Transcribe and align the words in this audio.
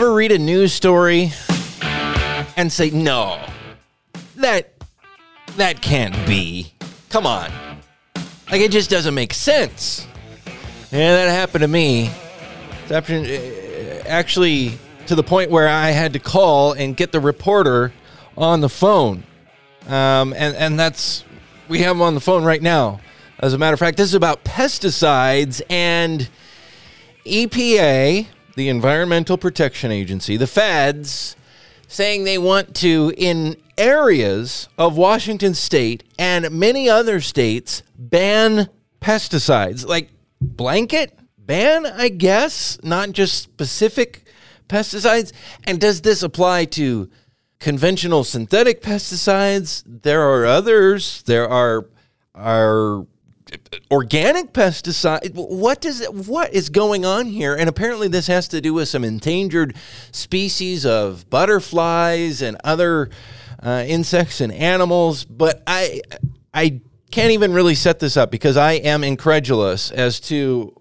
ever 0.00 0.14
read 0.14 0.32
a 0.32 0.38
news 0.38 0.72
story 0.72 1.30
and 2.56 2.72
say, 2.72 2.88
no, 2.88 3.38
that 4.36 4.72
that 5.58 5.82
can't 5.82 6.14
be? 6.26 6.72
Come 7.10 7.26
on. 7.26 7.50
Like 8.50 8.62
it 8.62 8.70
just 8.70 8.88
doesn't 8.88 9.12
make 9.12 9.34
sense. 9.34 10.06
Yeah, 10.90 11.16
that 11.16 11.30
happened 11.30 11.60
to 11.60 11.68
me. 11.68 12.10
Uh, 12.90 14.02
actually 14.06 14.78
to 15.04 15.14
the 15.14 15.22
point 15.22 15.50
where 15.50 15.68
I 15.68 15.90
had 15.90 16.14
to 16.14 16.18
call 16.18 16.72
and 16.72 16.96
get 16.96 17.12
the 17.12 17.20
reporter 17.20 17.92
on 18.38 18.62
the 18.62 18.70
phone. 18.70 19.24
Um, 19.86 20.32
and, 20.32 20.56
and 20.56 20.80
that's, 20.80 21.26
we 21.68 21.80
have 21.80 21.96
him 21.96 22.00
on 22.00 22.14
the 22.14 22.22
phone 22.22 22.42
right 22.42 22.62
now. 22.62 23.00
As 23.38 23.52
a 23.52 23.58
matter 23.58 23.74
of 23.74 23.80
fact, 23.80 23.98
this 23.98 24.08
is 24.08 24.14
about 24.14 24.44
pesticides 24.44 25.60
and 25.68 26.26
EPA, 27.26 28.28
the 28.56 28.68
Environmental 28.68 29.38
Protection 29.38 29.90
Agency, 29.90 30.36
the 30.36 30.46
feds, 30.46 31.36
saying 31.88 32.24
they 32.24 32.38
want 32.38 32.74
to, 32.76 33.12
in 33.16 33.56
areas 33.76 34.68
of 34.78 34.96
Washington 34.96 35.54
state 35.54 36.04
and 36.18 36.50
many 36.50 36.88
other 36.88 37.20
states, 37.20 37.82
ban 37.98 38.68
pesticides. 39.00 39.86
Like 39.86 40.10
blanket 40.40 41.18
ban, 41.38 41.86
I 41.86 42.08
guess, 42.08 42.78
not 42.82 43.12
just 43.12 43.42
specific 43.42 44.24
pesticides. 44.68 45.32
And 45.64 45.80
does 45.80 46.02
this 46.02 46.22
apply 46.22 46.66
to 46.66 47.10
conventional 47.58 48.22
synthetic 48.24 48.82
pesticides? 48.82 49.82
There 49.86 50.22
are 50.22 50.46
others. 50.46 51.22
There 51.22 51.48
are 51.48 51.86
are 52.34 53.06
organic 53.90 54.52
pesticide. 54.52 55.32
What 55.34 55.80
does 55.80 56.04
what 56.06 56.52
is 56.52 56.68
going 56.68 57.04
on 57.04 57.26
here? 57.26 57.54
And 57.54 57.68
apparently, 57.68 58.08
this 58.08 58.26
has 58.26 58.48
to 58.48 58.60
do 58.60 58.74
with 58.74 58.88
some 58.88 59.04
endangered 59.04 59.74
species 60.12 60.86
of 60.86 61.28
butterflies 61.30 62.42
and 62.42 62.56
other 62.64 63.10
uh, 63.62 63.84
insects 63.86 64.40
and 64.40 64.52
animals. 64.52 65.24
But 65.24 65.62
I 65.66 66.00
I 66.54 66.80
can't 67.10 67.32
even 67.32 67.52
really 67.52 67.74
set 67.74 67.98
this 67.98 68.16
up 68.16 68.30
because 68.30 68.56
I 68.56 68.72
am 68.72 69.02
incredulous 69.02 69.90
as 69.90 70.20
to 70.20 70.79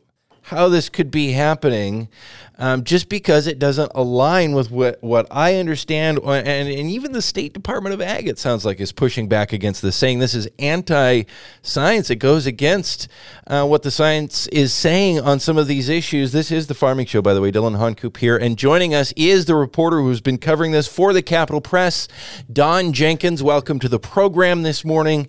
how 0.49 0.67
this 0.67 0.89
could 0.89 1.11
be 1.11 1.33
happening 1.33 2.09
um, 2.57 2.83
just 2.83 3.07
because 3.07 3.45
it 3.45 3.59
doesn't 3.59 3.91
align 3.93 4.53
with 4.53 4.71
what, 4.71 5.01
what 5.01 5.27
I 5.29 5.55
understand. 5.55 6.17
And, 6.17 6.47
and 6.47 6.89
even 6.89 7.11
the 7.11 7.21
State 7.21 7.53
Department 7.53 7.93
of 7.93 8.01
Ag, 8.01 8.27
it 8.27 8.39
sounds 8.39 8.65
like, 8.65 8.79
is 8.79 8.91
pushing 8.91 9.29
back 9.29 9.53
against 9.53 9.83
this, 9.83 9.95
saying 9.95 10.17
this 10.17 10.33
is 10.33 10.49
anti 10.57 11.23
science. 11.61 12.09
It 12.09 12.15
goes 12.15 12.47
against 12.47 13.07
uh, 13.45 13.65
what 13.67 13.83
the 13.83 13.91
science 13.91 14.47
is 14.47 14.73
saying 14.73 15.21
on 15.21 15.39
some 15.39 15.57
of 15.57 15.67
these 15.67 15.87
issues. 15.87 16.31
This 16.31 16.51
is 16.51 16.65
the 16.65 16.73
Farming 16.73 17.05
Show, 17.05 17.21
by 17.21 17.35
the 17.35 17.41
way. 17.41 17.51
Dillon 17.51 17.75
Honcoop 17.75 18.17
here. 18.17 18.35
And 18.35 18.57
joining 18.57 18.95
us 18.95 19.13
is 19.15 19.45
the 19.45 19.55
reporter 19.55 20.01
who's 20.01 20.19
been 20.19 20.39
covering 20.39 20.71
this 20.71 20.87
for 20.87 21.13
the 21.13 21.21
Capital 21.21 21.61
Press, 21.61 22.07
Don 22.51 22.91
Jenkins. 22.91 23.43
Welcome 23.43 23.79
to 23.79 23.87
the 23.87 23.99
program 23.99 24.63
this 24.63 24.83
morning. 24.83 25.27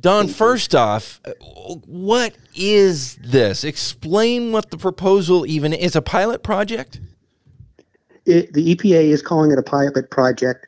Don, 0.00 0.28
first 0.28 0.74
off, 0.74 1.20
what 1.86 2.34
is 2.54 3.16
this? 3.16 3.64
Explain 3.64 4.52
what 4.52 4.70
the 4.70 4.76
proposal 4.76 5.46
even 5.46 5.72
is. 5.72 5.96
A 5.96 6.02
pilot 6.02 6.42
project? 6.42 7.00
It, 8.26 8.52
the 8.52 8.74
EPA 8.74 9.08
is 9.08 9.22
calling 9.22 9.50
it 9.50 9.58
a 9.58 9.62
pilot 9.62 10.10
project. 10.10 10.66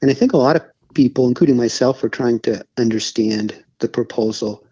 And 0.00 0.10
I 0.10 0.14
think 0.14 0.32
a 0.32 0.36
lot 0.36 0.56
of 0.56 0.62
people, 0.94 1.28
including 1.28 1.56
myself, 1.56 2.02
are 2.04 2.08
trying 2.08 2.40
to 2.40 2.64
understand 2.78 3.62
the 3.80 3.88
proposal. 3.88 4.64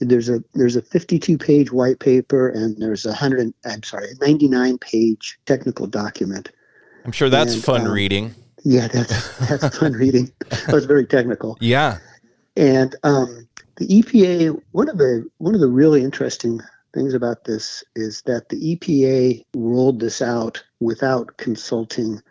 There's 0.00 0.28
a 0.28 0.42
there's 0.54 0.76
a 0.76 0.82
52 0.82 1.38
page 1.38 1.72
white 1.72 1.98
paper 1.98 2.48
and 2.48 2.76
there's 2.76 3.06
a 3.06 3.14
hundred 3.14 3.54
I'm 3.64 3.82
sorry 3.82 4.08
99 4.20 4.78
page 4.78 5.38
technical 5.46 5.86
document. 5.86 6.50
I'm 7.04 7.12
sure 7.12 7.30
that's 7.30 7.54
and, 7.54 7.64
fun 7.64 7.82
um, 7.82 7.92
reading. 7.92 8.34
Yeah, 8.64 8.88
that's 8.88 9.38
that's 9.38 9.78
fun 9.78 9.92
reading. 10.04 10.30
That 10.50 10.72
was 10.72 10.84
very 10.84 11.06
technical. 11.06 11.56
Yeah. 11.60 11.98
And 12.56 12.94
um, 13.02 13.48
the 13.76 13.86
EPA, 13.86 14.60
one 14.72 14.88
of 14.88 14.98
the 14.98 15.28
one 15.38 15.54
of 15.54 15.60
the 15.60 15.68
really 15.68 16.02
interesting 16.02 16.60
things 16.92 17.14
about 17.14 17.44
this 17.44 17.82
is 17.96 18.22
that 18.22 18.48
the 18.48 18.76
EPA 18.76 19.44
rolled 19.54 20.00
this 20.00 20.22
out 20.22 20.62
without 20.80 21.36
consulting 21.36 22.22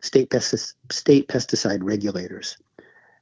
state 0.00 0.30
pestic- 0.30 0.74
state 0.90 1.28
pesticide 1.28 1.80
regulators. 1.82 2.56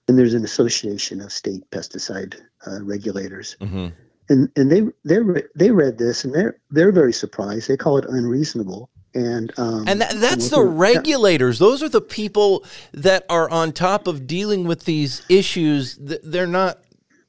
And 0.07 0.19
there's 0.19 0.35
an 0.35 0.45
association 0.45 1.21
of 1.21 1.33
state 1.33 1.69
pesticide 1.71 2.41
uh, 2.67 2.83
regulators. 2.83 3.57
Mm-hmm. 3.61 3.89
And 4.29 4.51
and 4.57 4.71
they 4.71 4.83
they 5.05 5.43
they 5.55 5.71
read 5.71 5.99
this 5.99 6.25
and 6.25 6.35
they're 6.35 6.59
they're 6.71 6.93
very 6.93 7.13
surprised. 7.13 7.69
They 7.69 7.77
call 7.77 7.97
it 7.99 8.05
unreasonable 8.09 8.91
and 9.17 9.59
um, 9.59 9.89
and 9.89 10.01
that, 10.01 10.13
that's 10.21 10.51
the 10.51 10.63
regulators. 10.63 11.59
Those 11.59 11.83
are 11.83 11.89
the 11.89 12.03
people 12.03 12.65
that 12.93 13.25
are 13.31 13.49
on 13.51 13.73
top 13.73 14.07
of 14.07 14.27
dealing 14.27 14.65
with 14.65 14.85
these 14.85 15.23
issues. 15.29 15.97
They're 15.99 16.47
not 16.47 16.79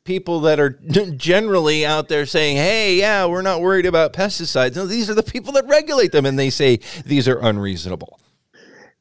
people 0.04 0.42
that 0.42 0.60
are 0.60 0.70
generally 1.16 1.86
out 1.86 2.10
there 2.10 2.26
saying, 2.26 2.58
"Hey, 2.58 2.96
yeah, 2.96 3.26
we're 3.26 3.42
not 3.42 3.62
worried 3.62 3.86
about 3.86 4.12
pesticides." 4.12 4.76
No, 4.76 4.86
these 4.86 5.10
are 5.10 5.14
the 5.14 5.24
people 5.24 5.54
that 5.54 5.66
regulate 5.66 6.12
them, 6.12 6.26
and 6.26 6.38
they 6.38 6.50
say 6.50 6.80
these 7.06 7.28
are 7.28 7.40
unreasonable. 7.40 8.20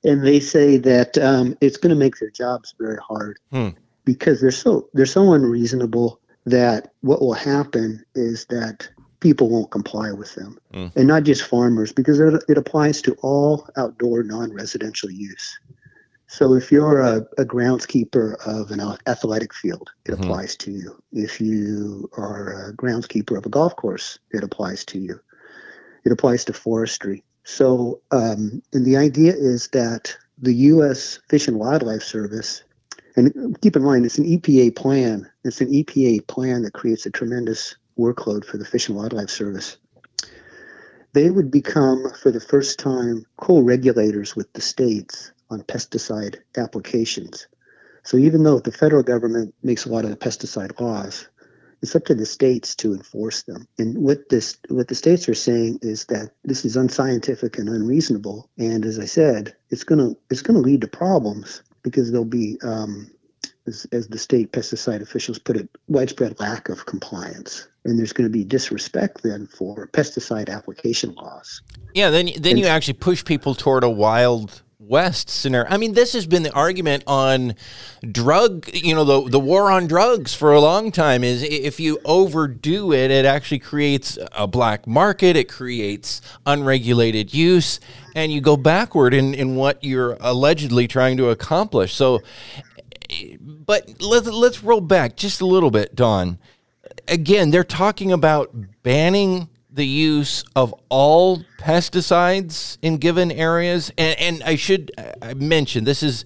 And 0.05 0.25
they 0.25 0.39
say 0.39 0.77
that 0.79 1.19
um, 1.19 1.59
it's 1.61 1.77
going 1.77 1.91
to 1.91 1.99
make 1.99 2.19
their 2.19 2.31
jobs 2.31 2.75
very 2.79 2.99
hard 2.99 3.41
hmm. 3.51 3.71
because 4.05 4.41
they're 4.41 4.53
so 4.53 4.89
they're 4.95 5.07
so 5.07 5.33
unreasonable 5.33 6.21
that 6.45 6.93
what 7.01 7.21
will 7.21 7.35
happen 7.35 8.05
is 8.15 8.45
that 8.47 8.89
people 9.27 9.49
won't 9.49 9.73
comply 9.73 10.13
with 10.13 10.33
them. 10.37 10.57
Mm. 10.73 10.95
And 10.95 11.09
not 11.09 11.25
just 11.25 11.43
farmers, 11.43 11.93
because 11.93 12.21
it, 12.21 12.45
it 12.49 12.57
applies 12.57 13.03
to 13.03 13.17
all 13.23 13.69
outdoor 13.77 14.23
non 14.23 14.53
residential 14.53 15.11
use. 15.11 15.59
So 16.29 16.55
if 16.55 16.71
you're 16.71 17.01
a, 17.01 17.27
a, 17.39 17.45
groundskeeper 17.45 18.37
of 18.47 18.71
an 18.71 18.81
athletic 19.09 19.53
field, 19.53 19.91
it 20.05 20.13
mm-hmm. 20.13 20.23
applies 20.23 20.55
to 20.59 20.71
you. 20.71 21.03
If 21.13 21.41
you 21.41 22.09
are 22.17 22.69
a 22.69 22.73
groundskeeper 22.75 23.37
of 23.37 23.47
a 23.47 23.49
golf 23.49 23.75
course, 23.75 24.21
it 24.31 24.45
applies 24.45 24.85
to 24.87 24.99
you. 25.01 25.19
It 26.05 26.13
applies 26.13 26.45
to 26.45 26.53
forestry. 26.53 27.25
So, 27.43 28.01
um, 28.13 28.63
and 28.73 28.85
the 28.85 28.97
idea 28.97 29.33
is 29.33 29.69
that 29.69 30.17
the 30.39 30.55
U.S. 30.71 31.19
Fish 31.29 31.49
and 31.49 31.59
Wildlife 31.59 32.05
Service, 32.05 32.63
and 33.17 33.61
keep 33.61 33.75
in 33.75 33.83
mind, 33.83 34.07
it's 34.07 34.19
an 34.19 34.25
EPA 34.25 34.77
plan. 34.77 35.29
It's 35.43 35.61
an 35.61 35.73
EPA 35.73 36.29
plan 36.29 36.63
that 36.63 36.75
creates 36.75 37.07
a 37.07 37.11
tremendous 37.11 37.75
workload 37.99 38.45
for 38.45 38.59
the 38.59 38.65
Fish 38.65 38.89
and 38.89 38.97
Wildlife 38.97 39.31
Service. 39.31 39.77
They 41.13 41.31
would 41.31 41.51
become, 41.51 42.11
for 42.23 42.31
the 42.31 42.41
first 42.41 42.79
time, 42.79 43.25
co 43.39 43.61
regulators 43.61 44.37
with 44.37 44.53
the 44.53 44.61
states 44.61 45.33
on 45.51 45.63
pesticide 45.63 46.39
applications. 46.57 47.47
So 48.03 48.17
even 48.17 48.43
though 48.43 48.61
the 48.61 48.73
federal 48.73 49.03
government 49.03 49.55
makes 49.63 49.85
a 49.85 49.89
lot 49.89 50.05
of 50.05 50.11
the 50.11 50.17
pesticide 50.17 50.79
laws, 50.81 51.29
it's 51.83 51.97
up 51.97 52.05
to 52.07 52.15
the 52.15 52.27
states 52.27 52.75
to 52.77 52.95
enforce 52.95 53.43
them. 53.43 53.67
And 53.79 53.99
what 53.99 54.29
this 54.29 54.59
what 54.69 54.89
the 54.89 54.95
states 54.95 55.29
are 55.29 55.35
saying 55.35 55.81
is 55.83 56.07
that 56.07 56.31
this 56.45 56.65
is 56.65 56.77
unscientific 56.77 57.59
and 57.59 57.69
unreasonable. 57.69 58.51
And 58.59 58.85
as 58.85 58.99
I 58.99 59.05
said, 59.05 59.55
it's 59.71 59.85
gonna 59.85 60.13
it's 60.31 60.43
gonna 60.43 60.61
lead 60.61 60.83
to 60.83 60.89
problems 60.89 61.63
because 61.83 62.11
there'll 62.11 62.25
be 62.25 62.59
um, 62.63 63.11
as, 63.67 63.87
as 63.93 64.09
the 64.09 64.19
state 64.19 64.53
pesticide 64.53 65.03
officials 65.03 65.39
put 65.39 65.57
it, 65.57 65.69
widespread 65.89 66.39
lack 66.41 66.69
of 66.69 66.87
compliance. 66.87 67.69
And 67.87 67.99
there's 67.99 68.13
going 68.13 68.29
to 68.29 68.33
be 68.33 68.45
disrespect 68.45 69.23
then 69.23 69.47
for 69.47 69.89
pesticide 69.89 70.49
application 70.49 71.15
laws. 71.15 71.63
Yeah, 71.95 72.11
then 72.11 72.27
then 72.39 72.53
and, 72.53 72.59
you 72.61 72.67
actually 72.67 72.95
push 72.95 73.25
people 73.25 73.55
toward 73.55 73.85
a 73.85 73.91
wild 73.91 74.63
west 74.79 75.29
scenario. 75.29 75.71
I 75.71 75.77
mean, 75.77 75.95
this 75.95 76.13
has 76.13 76.27
been 76.27 76.43
the 76.43 76.53
argument 76.53 77.05
on 77.07 77.55
drug, 78.11 78.69
you 78.73 78.95
know, 78.95 79.05
the 79.05 79.31
the 79.31 79.41
war 79.41 79.71
on 79.71 79.87
drugs 79.87 80.35
for 80.35 80.53
a 80.53 80.61
long 80.61 80.93
time 80.93 81.25
is 81.25 81.43
if 81.43 81.81
you 81.81 81.99
overdo 82.05 82.93
it, 82.93 83.11
it 83.11 83.25
actually 83.25 83.59
creates 83.59 84.19
a 84.33 84.47
black 84.47 84.87
market, 84.87 85.37
it 85.37 85.49
creates 85.49 86.21
unregulated 86.45 87.35
use, 87.35 87.81
and 88.15 88.33
you 88.33 88.41
go 88.41 88.57
backward 88.57 89.15
in 89.15 89.35
in 89.35 89.57
what 89.57 89.83
you're 89.83 90.17
allegedly 90.21 90.87
trying 90.87 91.17
to 91.17 91.31
accomplish. 91.31 91.95
So 91.95 92.23
eh, 93.11 93.37
but 93.41 94.01
let's 94.01 94.27
let's 94.27 94.63
roll 94.63 94.81
back 94.81 95.17
just 95.17 95.41
a 95.41 95.47
little 95.47 95.71
bit, 95.71 95.95
Don. 95.95 96.39
Again, 97.09 97.51
they're 97.51 97.65
talking 97.65 98.13
about 98.13 98.55
banning 98.83 99.49
the 99.71 99.87
use 99.87 100.43
of 100.57 100.75
all 100.89 101.45
pesticides 101.59 102.79
in 102.81 102.97
given 102.97 103.31
areas, 103.31 103.93
and, 103.99 104.19
and 104.19 104.43
I 104.43 104.57
should 104.57 104.91
I 105.21 105.35
mention 105.35 105.85
this 105.85 106.03
is 106.03 106.25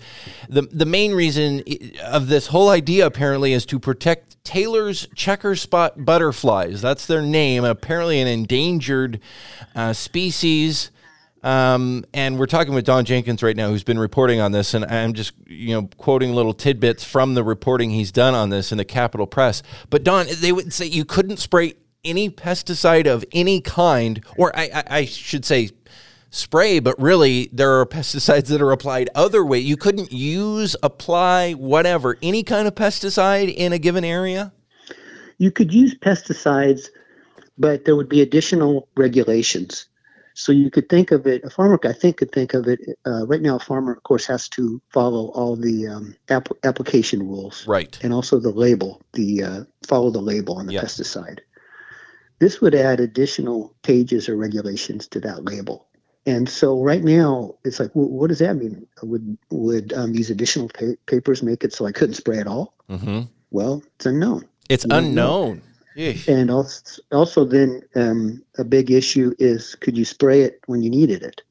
the 0.49 0.63
the 0.63 0.87
main 0.87 1.13
reason 1.13 1.63
of 2.05 2.29
this 2.29 2.47
whole 2.47 2.69
idea. 2.69 3.05
Apparently, 3.07 3.53
is 3.53 3.67
to 3.67 3.79
protect 3.79 4.43
Taylor's 4.45 5.09
checker 5.17 5.57
spot 5.57 6.05
butterflies. 6.05 6.81
That's 6.81 7.07
their 7.07 7.23
name. 7.23 7.65
Apparently, 7.65 8.21
an 8.21 8.29
endangered 8.29 9.21
uh, 9.75 9.93
species. 9.93 10.91
Um, 11.43 12.05
and 12.13 12.39
we're 12.39 12.47
talking 12.47 12.75
with 12.75 12.85
Don 12.85 13.05
Jenkins 13.05 13.43
right 13.43 13.57
now, 13.57 13.69
who's 13.69 13.83
been 13.83 13.99
reporting 13.99 14.41
on 14.41 14.53
this, 14.53 14.75
and 14.75 14.85
I'm 14.85 15.15
just 15.15 15.33
you 15.47 15.75
know 15.75 15.89
quoting 15.97 16.35
little 16.35 16.53
tidbits 16.53 17.03
from 17.03 17.35
the 17.35 17.43
reporting 17.43 17.91
he's 17.91 18.13
done 18.13 18.35
on 18.35 18.51
this 18.51 18.73
in 18.73 18.79
the 18.79 18.85
Capital 18.85 19.27
Press. 19.27 19.63
But 19.89 20.05
Don, 20.05 20.27
they 20.41 20.53
would 20.53 20.73
say 20.73 20.87
you 20.87 21.05
couldn't 21.05 21.39
spray 21.39 21.75
any 22.05 22.31
pesticide 22.31 23.07
of 23.07 23.25
any 23.33 23.61
kind, 23.61 24.23
or 24.37 24.57
I, 24.57 24.71
I, 24.75 24.85
I 24.99 25.05
should 25.05 25.45
say 25.45 25.71
spray, 26.31 26.79
but 26.79 27.01
really 27.01 27.51
there 27.53 27.81
are 27.81 27.87
pesticides 27.87 28.47
that 28.47 28.63
are 28.63 28.73
applied 28.73 29.11
other 29.15 29.45
way. 29.45 29.59
You 29.59 29.77
couldn't 29.77 30.13
use, 30.13 30.77
apply, 30.83 31.53
whatever, 31.53 32.17
any 32.23 32.43
kind 32.43 32.69
of 32.69 32.75
pesticide 32.75 33.55
in 33.55 33.73
a 33.73 33.79
given 33.79 34.05
area? 34.05 34.53
You 35.39 35.51
could 35.51 35.73
use 35.73 35.95
pesticides, 35.95 36.89
but 37.59 37.85
there 37.85 37.97
would 37.97 38.09
be 38.09 38.23
additional 38.23 38.89
regulations. 38.97 39.87
So 40.41 40.53
you 40.53 40.71
could 40.71 40.89
think 40.89 41.11
of 41.11 41.27
it, 41.27 41.45
a 41.45 41.51
farmer, 41.51 41.79
I 41.85 41.93
think, 41.93 42.17
could 42.17 42.33
think 42.33 42.55
of 42.55 42.67
it. 42.67 42.81
Uh, 43.07 43.27
right 43.27 43.43
now, 43.43 43.57
a 43.57 43.59
farmer, 43.59 43.93
of 43.93 44.03
course, 44.05 44.25
has 44.25 44.49
to 44.51 44.81
follow 44.89 45.27
all 45.33 45.55
the 45.55 45.87
um, 45.87 46.17
app- 46.31 46.49
application 46.65 47.21
rules, 47.29 47.67
right, 47.67 47.99
and 48.03 48.15
also 48.15 48.41
the 48.41 48.51
label, 48.51 49.03
the 49.13 49.45
uh, 49.45 49.61
follow 49.87 50.11
the 50.11 50.23
label 50.23 50.57
on 50.57 50.67
the 50.67 50.73
yep. 50.73 50.85
pesticide. 50.85 51.41
This 52.39 52.59
would 52.63 52.75
add 52.75 53.01
additional 53.01 53.75
pages 53.83 54.31
or 54.31 54.37
regulations 54.37 55.09
to 55.09 55.21
that 55.21 55.45
label. 55.45 55.87
And 56.25 56.49
so 56.49 56.83
right 56.83 57.05
now, 57.05 57.57
it's 57.63 57.79
like, 57.79 57.91
well, 57.95 58.09
what 58.09 58.29
does 58.29 58.39
that 58.39 58.57
mean? 58.57 58.87
Would 59.03 59.37
would 59.51 59.93
um, 59.93 60.15
these 60.15 60.31
additional 60.31 60.71
pa- 60.71 60.97
papers 61.05 61.43
make 61.43 61.65
it 61.65 61.75
so 61.75 61.85
I 61.85 61.93
couldn't 61.93 62.15
spray 62.15 62.39
at 62.39 62.47
all? 62.47 62.73
Mm-hmm. 62.89 63.23
Well, 63.51 63.83
it's 63.97 64.07
unknown. 64.07 64.49
It's 64.71 64.87
unknown. 64.89 65.61
And 66.29 66.51
also, 66.51 67.03
also 67.13 67.45
then 67.45 67.83
um, 67.95 68.43
a 68.59 68.65
big 68.65 68.91
issue 68.91 69.35
is 69.39 69.75
could 69.75 69.97
you 69.97 70.05
spray 70.05 70.43
it 70.43 70.61
when 70.67 70.83
you 70.83 70.91
needed 70.91 71.23
it? 71.23 71.43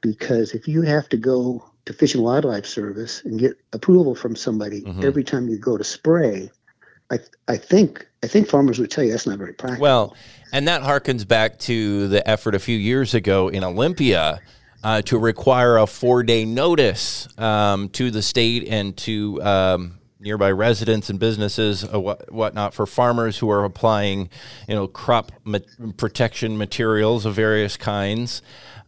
Because 0.00 0.52
if 0.52 0.68
you 0.68 0.82
have 0.82 1.08
to 1.10 1.16
go 1.16 1.64
to 1.86 1.92
Fish 1.92 2.14
and 2.14 2.22
Wildlife 2.22 2.66
Service 2.66 3.22
and 3.24 3.38
get 3.38 3.58
approval 3.72 4.14
from 4.14 4.36
somebody 4.36 4.82
mm-hmm. 4.82 5.04
every 5.04 5.24
time 5.24 5.48
you 5.48 5.56
go 5.56 5.76
to 5.76 5.84
spray, 5.84 6.50
I 7.10 7.18
I 7.48 7.56
think 7.56 8.06
I 8.22 8.26
think 8.26 8.48
farmers 8.48 8.78
would 8.78 8.90
tell 8.90 9.04
you 9.04 9.12
that's 9.12 9.26
not 9.26 9.38
very 9.38 9.52
practical. 9.52 9.82
Well, 9.82 10.16
and 10.52 10.66
that 10.68 10.82
harkens 10.82 11.26
back 11.26 11.58
to 11.60 12.08
the 12.08 12.28
effort 12.28 12.54
a 12.54 12.58
few 12.58 12.76
years 12.76 13.14
ago 13.14 13.48
in 13.48 13.62
Olympia 13.62 14.40
uh, 14.82 15.02
to 15.02 15.18
require 15.18 15.78
a 15.78 15.86
four 15.86 16.22
day 16.22 16.44
notice 16.44 17.28
um, 17.38 17.88
to 17.90 18.10
the 18.10 18.22
state 18.22 18.66
and 18.68 18.96
to 18.98 19.42
um, 19.42 19.98
nearby 20.18 20.50
residents 20.50 21.10
and 21.10 21.18
businesses, 21.18 21.84
uh, 21.84 22.00
what, 22.00 22.32
whatnot, 22.32 22.74
for 22.74 22.86
farmers 22.86 23.38
who 23.38 23.50
are 23.50 23.64
applying, 23.64 24.28
you 24.68 24.74
know, 24.74 24.86
crop 24.86 25.32
ma- 25.44 25.58
protection 25.96 26.56
materials 26.56 27.26
of 27.26 27.34
various 27.34 27.76
kinds. 27.76 28.42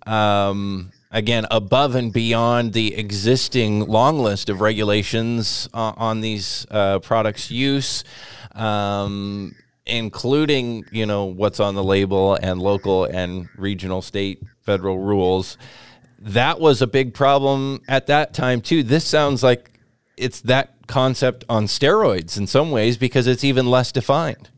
Um, 0.06 0.90
again, 1.10 1.46
above 1.50 1.94
and 1.94 2.12
beyond 2.12 2.72
the 2.72 2.94
existing 2.94 3.86
long 3.86 4.18
list 4.20 4.48
of 4.48 4.60
regulations 4.60 5.68
uh, 5.74 5.92
on 5.96 6.20
these 6.20 6.66
uh, 6.70 6.98
products' 7.00 7.50
use. 7.50 8.04
Um, 8.52 9.54
including 9.88 10.84
you 10.92 11.06
know 11.06 11.24
what's 11.24 11.60
on 11.60 11.74
the 11.74 11.82
label 11.82 12.34
and 12.34 12.60
local 12.60 13.04
and 13.06 13.48
regional 13.56 14.02
state 14.02 14.42
federal 14.60 14.98
rules 14.98 15.56
that 16.18 16.60
was 16.60 16.82
a 16.82 16.86
big 16.86 17.14
problem 17.14 17.80
at 17.88 18.06
that 18.08 18.34
time 18.34 18.60
too 18.60 18.82
this 18.82 19.02
sounds 19.02 19.42
like 19.42 19.77
it's 20.18 20.40
that 20.42 20.74
concept 20.86 21.44
on 21.48 21.66
steroids 21.66 22.36
in 22.36 22.46
some 22.46 22.70
ways 22.70 22.96
because 22.96 23.26
it's 23.26 23.44
even 23.44 23.70
less 23.70 23.92
defined. 23.92 24.50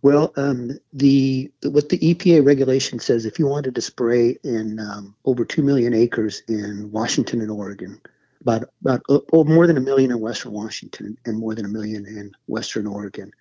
Well, 0.00 0.32
um, 0.36 0.78
the 0.92 1.50
what 1.64 1.88
the 1.88 1.98
EPA 1.98 2.44
regulation 2.44 3.00
says, 3.00 3.26
if 3.26 3.38
you 3.38 3.46
wanted 3.46 3.74
to 3.74 3.80
spray 3.80 4.38
in 4.44 4.78
um, 4.78 5.14
over 5.24 5.44
two 5.44 5.62
million 5.62 5.92
acres 5.92 6.42
in 6.46 6.90
Washington 6.92 7.40
and 7.40 7.50
Oregon, 7.50 8.00
about 8.40 8.70
about 8.80 9.02
uh, 9.08 9.18
oh, 9.32 9.44
more 9.44 9.66
than 9.66 9.76
a 9.76 9.80
million 9.80 10.12
in 10.12 10.20
Western 10.20 10.52
Washington 10.52 11.18
and 11.24 11.38
more 11.38 11.54
than 11.54 11.64
a 11.64 11.68
million 11.68 12.06
in 12.06 12.32
Western 12.46 12.86
Oregon, 12.86 13.32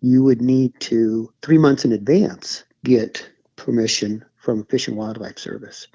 you 0.00 0.22
would 0.22 0.40
need 0.40 0.78
to 0.80 1.32
three 1.42 1.58
months 1.58 1.84
in 1.84 1.92
advance 1.92 2.62
get 2.84 3.28
permission 3.56 4.24
from 4.36 4.64
Fish 4.66 4.86
and 4.86 4.96
Wildlife 4.96 5.38
Service. 5.38 5.88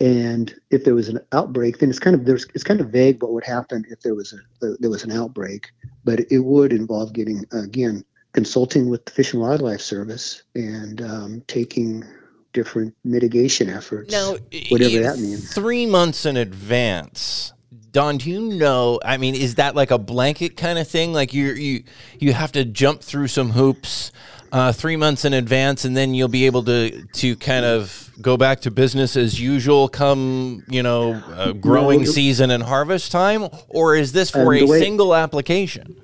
And 0.00 0.54
if 0.70 0.84
there 0.84 0.94
was 0.94 1.08
an 1.08 1.20
outbreak, 1.32 1.78
then 1.78 1.90
it's 1.90 1.98
kind 1.98 2.14
of 2.14 2.24
there's 2.24 2.46
it's 2.54 2.64
kind 2.64 2.80
of 2.80 2.90
vague 2.90 3.22
what 3.22 3.32
would 3.32 3.44
happen 3.44 3.84
if 3.88 4.00
there 4.00 4.14
was 4.14 4.32
a, 4.32 4.76
there 4.80 4.90
was 4.90 5.04
an 5.04 5.12
outbreak, 5.12 5.70
but 6.04 6.20
it 6.30 6.40
would 6.40 6.72
involve 6.72 7.12
getting 7.12 7.44
again 7.52 8.04
consulting 8.32 8.88
with 8.88 9.04
the 9.04 9.12
Fish 9.12 9.32
and 9.32 9.42
Wildlife 9.42 9.80
Service 9.80 10.42
and 10.54 11.02
um, 11.02 11.42
taking 11.46 12.04
different 12.52 12.94
mitigation 13.04 13.68
efforts. 13.68 14.10
Now, 14.10 14.36
whatever 14.70 15.00
that 15.00 15.18
means. 15.18 15.52
Three 15.54 15.86
months 15.86 16.26
in 16.26 16.36
advance. 16.36 17.52
Don, 17.92 18.16
do 18.16 18.30
you 18.30 18.40
know? 18.40 18.98
I 19.04 19.18
mean, 19.18 19.34
is 19.34 19.56
that 19.56 19.74
like 19.74 19.90
a 19.90 19.98
blanket 19.98 20.56
kind 20.56 20.78
of 20.78 20.88
thing? 20.88 21.12
Like 21.12 21.34
you 21.34 21.52
you 21.52 21.84
you 22.18 22.32
have 22.32 22.52
to 22.52 22.64
jump 22.64 23.02
through 23.02 23.28
some 23.28 23.50
hoops 23.50 24.10
uh, 24.52 24.70
three 24.70 24.96
months 24.96 25.24
in 25.24 25.32
advance, 25.32 25.84
and 25.84 25.96
then 25.96 26.12
you'll 26.12 26.28
be 26.28 26.46
able 26.46 26.62
to 26.64 27.04
to 27.06 27.36
kind 27.36 27.64
of 27.64 28.10
go 28.20 28.36
back 28.36 28.60
to 28.60 28.70
business 28.70 29.16
as 29.16 29.40
usual 29.40 29.88
come 29.88 30.62
you 30.68 30.82
know 30.82 31.14
uh, 31.14 31.52
growing 31.52 32.00
no, 32.00 32.04
season 32.04 32.50
and 32.50 32.62
harvest 32.62 33.10
time, 33.10 33.48
or 33.68 33.96
is 33.96 34.12
this 34.12 34.30
for 34.30 34.54
a 34.54 34.64
way, 34.64 34.80
single 34.80 35.14
application? 35.14 35.96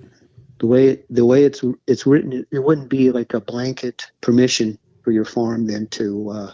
The 0.60 0.66
way 0.66 1.02
the 1.10 1.26
way 1.26 1.44
it's 1.44 1.62
it's 1.86 2.06
written, 2.06 2.46
it 2.50 2.58
wouldn't 2.58 2.88
be 2.88 3.10
like 3.10 3.34
a 3.34 3.40
blanket 3.40 4.10
permission 4.22 4.78
for 5.02 5.12
your 5.12 5.26
farm 5.26 5.66
then 5.66 5.86
to 5.88 6.30
uh, 6.30 6.52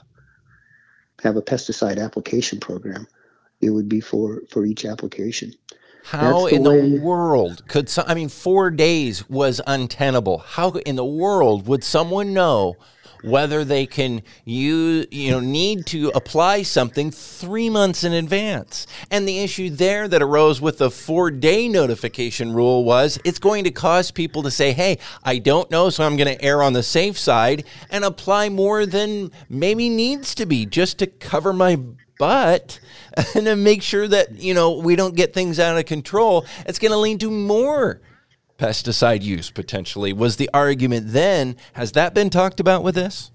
have 1.23 1.37
a 1.37 1.43
pesticide 1.43 2.03
application 2.03 2.59
program. 2.59 3.07
It 3.61 3.71
would 3.71 3.89
be 3.89 4.01
for 4.01 4.43
for 4.51 4.67
each 4.67 4.85
application. 4.85 5.55
How 6.05 6.47
the 6.47 6.55
in 6.55 6.63
way. 6.65 6.91
the 6.91 7.01
world 7.01 7.67
could 7.67 7.89
some, 7.89 8.05
I 8.07 8.15
mean, 8.15 8.29
four 8.29 8.71
days 8.71 9.29
was 9.29 9.61
untenable. 9.67 10.39
How 10.39 10.71
in 10.71 10.97
the 10.97 11.05
world 11.05 11.67
would 11.67 11.83
someone 11.83 12.35
know 12.35 12.77
whether 13.23 13.65
they 13.65 13.87
can 13.87 14.23
use, 14.45 15.07
you 15.11 15.31
know, 15.31 15.41
need 15.41 15.87
to 15.87 16.11
apply 16.15 16.61
something 16.63 17.11
three 17.11 17.71
months 17.71 18.05
in 18.05 18.13
advance? 18.13 18.87
And 19.11 19.27
the 19.27 19.41
issue 19.41 19.71
there 19.71 20.07
that 20.07 20.21
arose 20.21 20.61
with 20.61 20.77
the 20.77 20.91
four 20.91 21.31
day 21.31 21.69
notification 21.69 22.53
rule 22.53 22.85
was 22.85 23.19
it's 23.25 23.39
going 23.39 23.65
to 23.65 23.71
cause 23.71 24.11
people 24.11 24.43
to 24.43 24.51
say, 24.51 24.73
hey, 24.73 24.99
I 25.23 25.39
don't 25.39 25.71
know, 25.71 25.89
so 25.89 26.05
I'm 26.05 26.19
going 26.19 26.37
to 26.37 26.45
err 26.45 26.63
on 26.63 26.75
the 26.75 26.83
safe 26.83 27.19
side 27.19 27.65
and 27.91 28.05
apply 28.05 28.51
more 28.51 28.85
than 28.85 29.31
maybe 29.49 29.89
needs 29.89 30.35
to 30.35 30.45
be 30.45 30.67
just 30.67 30.99
to 30.99 31.07
cover 31.07 31.55
my 31.55 31.79
and 33.35 33.47
then 33.47 33.63
make 33.63 33.83
sure 33.83 34.09
that 34.09 34.39
you 34.39 34.55
know 34.55 34.79
we 34.79 34.97
don't 34.97 35.17
get 35.17 35.35
things 35.35 35.59
out 35.59 35.77
of 35.77 35.87
control. 35.87 36.47
It's 36.67 36.79
going 36.79 36.93
to 36.93 36.99
lead 36.99 37.21
to 37.21 37.31
more 37.31 38.01
pesticide 38.59 39.23
use 39.23 39.51
potentially 39.51 40.13
was 40.13 40.37
the 40.37 40.51
argument 40.55 41.07
then. 41.09 41.57
Has 41.75 41.93
that 41.93 42.15
been 42.15 42.31
talked 42.31 42.61
about 42.61 42.83
with 42.83 42.95
this? 42.95 43.31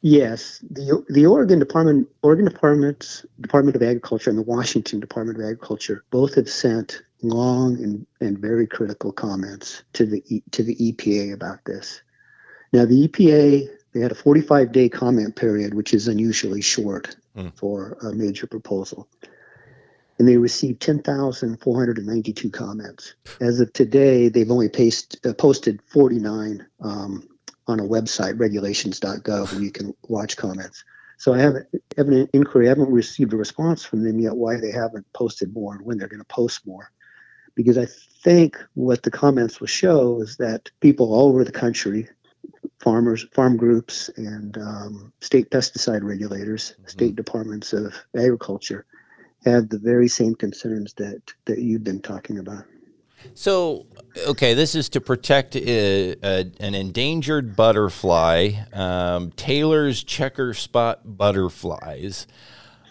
Yes. 0.00 0.64
The 0.70 1.04
the 1.08 1.26
oregon 1.26 1.58
department 1.58 2.08
oregon 2.22 2.44
department's 2.44 3.26
department 3.40 3.76
of 3.76 3.82
agriculture 3.82 4.30
and 4.30 4.38
the 4.38 4.42
washington 4.42 5.00
department 5.00 5.38
of 5.38 5.44
agriculture 5.44 6.04
both 6.10 6.34
have 6.36 6.48
sent 6.48 7.02
long 7.22 7.82
and, 7.82 8.06
and 8.20 8.38
very 8.38 8.66
critical 8.66 9.10
comments 9.10 9.82
to 9.94 10.06
the 10.06 10.42
to 10.52 10.62
the 10.62 10.76
epa 10.76 11.32
about 11.32 11.64
this. 11.64 12.00
Now 12.72 12.84
the 12.84 13.08
epa 13.08 13.68
they 13.92 14.00
had 14.00 14.12
a 14.12 14.16
45 14.16 14.70
day 14.70 14.88
comment 14.88 15.34
period, 15.34 15.74
which 15.74 15.92
is 15.92 16.06
unusually 16.06 16.60
short 16.60 17.16
mm. 17.36 17.56
for 17.56 17.98
a 18.02 18.12
major 18.12 18.46
proposal. 18.46 19.08
And 20.18 20.26
they 20.26 20.36
received 20.36 20.82
10,492 20.82 22.50
comments. 22.50 23.14
As 23.40 23.60
of 23.60 23.72
today, 23.72 24.28
they've 24.28 24.50
only 24.50 24.68
paste, 24.68 25.24
uh, 25.24 25.32
posted 25.32 25.80
49 25.86 26.66
um, 26.80 27.28
on 27.68 27.78
a 27.78 27.84
website, 27.84 28.38
regulations.gov, 28.40 29.52
where 29.52 29.62
you 29.62 29.70
can 29.70 29.94
watch 30.08 30.36
comments. 30.36 30.84
So 31.18 31.34
I 31.34 31.38
haven't, 31.38 31.66
have 31.96 32.08
an 32.08 32.28
inquiry. 32.32 32.66
I 32.66 32.70
haven't 32.70 32.90
received 32.90 33.32
a 33.32 33.36
response 33.36 33.84
from 33.84 34.02
them 34.02 34.20
yet 34.20 34.36
why 34.36 34.58
they 34.58 34.70
haven't 34.70 35.06
posted 35.12 35.52
more 35.52 35.74
and 35.74 35.84
when 35.84 35.98
they're 35.98 36.08
going 36.08 36.20
to 36.20 36.26
post 36.26 36.66
more. 36.66 36.90
Because 37.54 37.76
I 37.76 37.86
think 38.22 38.56
what 38.74 39.02
the 39.02 39.10
comments 39.10 39.60
will 39.60 39.66
show 39.66 40.22
is 40.22 40.36
that 40.36 40.70
people 40.80 41.12
all 41.12 41.28
over 41.28 41.42
the 41.42 41.52
country 41.52 42.08
farmers, 42.78 43.26
farm 43.32 43.56
groups, 43.56 44.08
and 44.16 44.56
um, 44.58 45.12
state 45.20 45.50
pesticide 45.50 46.02
regulators, 46.02 46.72
mm-hmm. 46.72 46.86
state 46.86 47.16
departments 47.16 47.72
of 47.72 47.94
agriculture, 48.16 48.86
have 49.44 49.68
the 49.68 49.78
very 49.78 50.08
same 50.08 50.34
concerns 50.34 50.94
that 50.94 51.22
that 51.46 51.58
you've 51.58 51.84
been 51.84 52.00
talking 52.00 52.38
about. 52.38 52.64
So, 53.34 53.86
okay, 54.28 54.54
this 54.54 54.74
is 54.74 54.88
to 54.90 55.00
protect 55.00 55.56
a, 55.56 56.14
a, 56.22 56.50
an 56.60 56.74
endangered 56.74 57.56
butterfly, 57.56 58.52
um, 58.72 59.32
Taylor's 59.32 60.04
checker 60.04 60.54
spot 60.54 61.00
butterflies. 61.16 62.28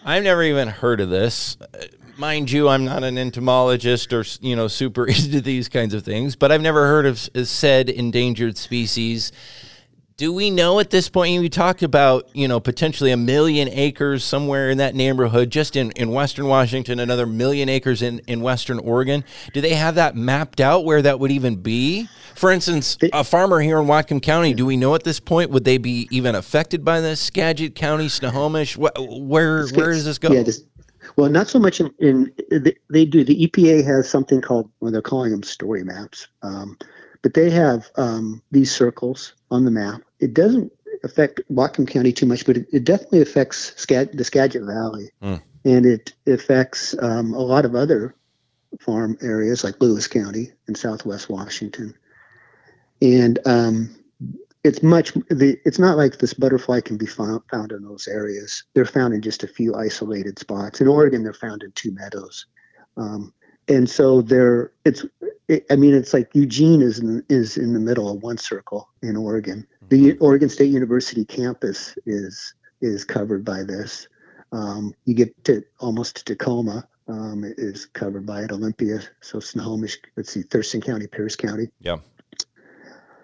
I've 0.04 0.22
never 0.22 0.42
even 0.42 0.68
heard 0.68 1.00
of 1.00 1.08
this. 1.08 1.56
Mind 2.16 2.50
you, 2.50 2.68
I'm 2.68 2.84
not 2.84 3.04
an 3.04 3.16
entomologist 3.16 4.12
or 4.12 4.24
you 4.40 4.56
know 4.56 4.68
super 4.68 5.06
into 5.08 5.40
these 5.40 5.68
kinds 5.68 5.94
of 5.94 6.02
things, 6.02 6.36
but 6.36 6.52
I've 6.52 6.62
never 6.62 6.86
heard 6.86 7.06
of 7.06 7.18
said 7.18 7.88
endangered 7.88 8.56
species 8.56 9.32
Do 10.18 10.32
we 10.32 10.50
know 10.50 10.80
at 10.80 10.90
this 10.90 11.08
point? 11.08 11.30
You 11.30 11.48
talked 11.48 11.84
about 11.84 12.28
you 12.34 12.48
know 12.48 12.58
potentially 12.58 13.12
a 13.12 13.16
million 13.16 13.68
acres 13.68 14.24
somewhere 14.24 14.68
in 14.68 14.78
that 14.78 14.96
neighborhood, 14.96 15.48
just 15.48 15.76
in, 15.76 15.92
in 15.92 16.10
Western 16.10 16.48
Washington, 16.48 16.98
another 16.98 17.24
million 17.24 17.68
acres 17.68 18.02
in, 18.02 18.18
in 18.26 18.40
Western 18.40 18.80
Oregon. 18.80 19.22
Do 19.52 19.60
they 19.60 19.74
have 19.74 19.94
that 19.94 20.16
mapped 20.16 20.60
out 20.60 20.84
where 20.84 21.00
that 21.02 21.20
would 21.20 21.30
even 21.30 21.54
be? 21.54 22.08
For 22.34 22.50
instance, 22.50 22.98
a 23.12 23.22
farmer 23.22 23.60
here 23.60 23.78
in 23.78 23.86
Whatcom 23.86 24.20
County. 24.20 24.54
Do 24.54 24.66
we 24.66 24.76
know 24.76 24.96
at 24.96 25.04
this 25.04 25.20
point 25.20 25.50
would 25.50 25.62
they 25.62 25.78
be 25.78 26.08
even 26.10 26.34
affected 26.34 26.84
by 26.84 27.00
this? 27.00 27.20
Skagit 27.20 27.76
County, 27.76 28.08
Snohomish. 28.08 28.76
Where 28.76 28.90
where, 28.98 29.68
where 29.68 29.92
does 29.92 30.04
this 30.04 30.18
go? 30.18 30.32
Yeah, 30.32 30.42
this, 30.42 30.64
well, 31.14 31.30
not 31.30 31.46
so 31.46 31.60
much 31.60 31.80
in, 31.80 31.94
in 32.00 32.34
they, 32.50 32.74
they, 32.90 33.04
do. 33.04 33.22
The 33.22 33.46
EPA 33.46 33.84
has 33.84 34.10
something 34.10 34.40
called 34.40 34.68
well, 34.80 34.90
they're 34.90 35.00
calling 35.00 35.30
them 35.30 35.44
story 35.44 35.84
maps. 35.84 36.26
Um, 36.42 36.76
but 37.22 37.34
they 37.34 37.50
have 37.50 37.90
um, 37.96 38.42
these 38.50 38.74
circles 38.74 39.34
on 39.50 39.64
the 39.64 39.70
map. 39.70 40.02
It 40.20 40.34
doesn't 40.34 40.72
affect 41.04 41.40
Whatcom 41.50 41.88
County 41.88 42.12
too 42.12 42.26
much, 42.26 42.46
but 42.46 42.56
it, 42.56 42.66
it 42.72 42.84
definitely 42.84 43.22
affects 43.22 43.70
the 43.86 44.24
Skagit 44.24 44.62
Valley, 44.62 45.10
mm. 45.22 45.40
and 45.64 45.86
it 45.86 46.14
affects 46.26 46.94
um, 47.00 47.34
a 47.34 47.40
lot 47.40 47.64
of 47.64 47.74
other 47.74 48.14
farm 48.80 49.16
areas 49.22 49.64
like 49.64 49.80
Lewis 49.80 50.06
County 50.06 50.52
in 50.66 50.74
Southwest 50.74 51.30
Washington. 51.30 51.94
And 53.00 53.38
um, 53.46 53.96
it's 54.64 54.82
much 54.82 55.14
the 55.30 55.58
it's 55.64 55.78
not 55.78 55.96
like 55.96 56.18
this 56.18 56.34
butterfly 56.34 56.80
can 56.80 56.96
be 56.96 57.06
found, 57.06 57.42
found 57.50 57.72
in 57.72 57.82
those 57.82 58.08
areas. 58.08 58.64
They're 58.74 58.84
found 58.84 59.14
in 59.14 59.22
just 59.22 59.44
a 59.44 59.48
few 59.48 59.74
isolated 59.74 60.38
spots. 60.38 60.80
In 60.80 60.88
Oregon, 60.88 61.22
they're 61.22 61.32
found 61.32 61.62
in 61.62 61.72
two 61.72 61.92
meadows. 61.92 62.46
Um, 62.96 63.32
and 63.68 63.88
so 63.88 64.22
there 64.22 64.72
it's 64.84 65.04
it, 65.48 65.66
i 65.70 65.76
mean 65.76 65.94
it's 65.94 66.12
like 66.12 66.30
eugene 66.34 66.82
is 66.82 66.98
in, 66.98 67.24
is 67.28 67.56
in 67.56 67.72
the 67.72 67.80
middle 67.80 68.10
of 68.10 68.22
one 68.22 68.38
circle 68.38 68.88
in 69.02 69.16
oregon. 69.16 69.66
The 69.88 70.12
mm-hmm. 70.12 70.24
oregon 70.24 70.48
state 70.48 70.70
university 70.70 71.24
campus 71.24 71.96
is 72.06 72.54
is 72.80 73.04
covered 73.04 73.44
by 73.44 73.64
this. 73.64 74.08
Um, 74.52 74.94
you 75.04 75.14
get 75.14 75.44
to 75.44 75.62
almost 75.80 76.16
to 76.16 76.24
tacoma 76.24 76.88
um, 77.08 77.44
is 77.44 77.86
covered 77.86 78.26
by 78.26 78.42
it 78.42 78.52
olympia 78.52 79.00
so 79.20 79.40
snohomish 79.40 79.98
let's 80.16 80.32
see 80.32 80.42
thurston 80.42 80.80
county 80.80 81.06
pierce 81.06 81.36
county. 81.36 81.68
Yeah. 81.80 81.98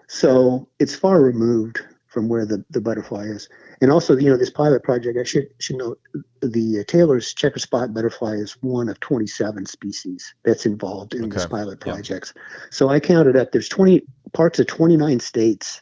So 0.07 0.67
it's 0.79 0.95
far 0.95 1.19
removed 1.19 1.81
from 2.15 2.29
where 2.29 2.45
the, 2.45 2.63
the 2.69 2.79
butterfly 2.79 3.25
is. 3.25 3.49
And 3.81 3.91
also, 3.91 4.15
you 4.15 4.29
know, 4.29 4.37
this 4.37 4.49
pilot 4.49 4.83
project, 4.83 5.17
I 5.19 5.25
should 5.25 5.49
should 5.59 5.75
note 5.75 5.99
the 6.41 6.79
uh, 6.79 6.83
Taylor's 6.87 7.33
checker 7.33 7.59
spot 7.59 7.93
butterfly 7.93 8.35
is 8.35 8.53
one 8.61 8.87
of 8.87 9.01
27 9.01 9.65
species 9.65 10.33
that's 10.45 10.65
involved 10.65 11.13
in 11.13 11.25
okay. 11.25 11.33
this 11.33 11.45
pilot 11.45 11.81
projects. 11.81 12.31
Yeah. 12.33 12.41
So 12.71 12.87
I 12.87 13.01
counted 13.01 13.35
up. 13.35 13.51
There's 13.51 13.67
20 13.67 14.01
parts 14.31 14.59
of 14.59 14.67
29 14.67 15.19
states 15.19 15.81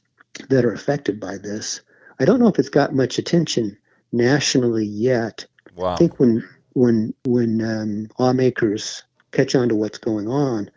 that 0.50 0.66
are 0.66 0.74
affected 0.74 1.20
by 1.20 1.38
this. 1.38 1.82
I 2.20 2.26
don't 2.26 2.40
know 2.40 2.48
if 2.48 2.58
it's 2.58 2.70
got 2.70 2.96
much 2.96 3.20
attention 3.20 3.78
nationally 4.12 4.88
yet. 4.88 5.46
Wow. 5.76 5.94
I 5.94 5.98
think 5.98 6.20
when 6.20 6.44
when 6.74 7.14
when 7.26 7.62
um, 7.62 8.08
lawmakers 8.18 9.04
catch 9.32 9.54
on 9.54 9.70
to 9.70 9.76
what's 9.76 10.00
going 10.00 10.28
on, 10.28 10.72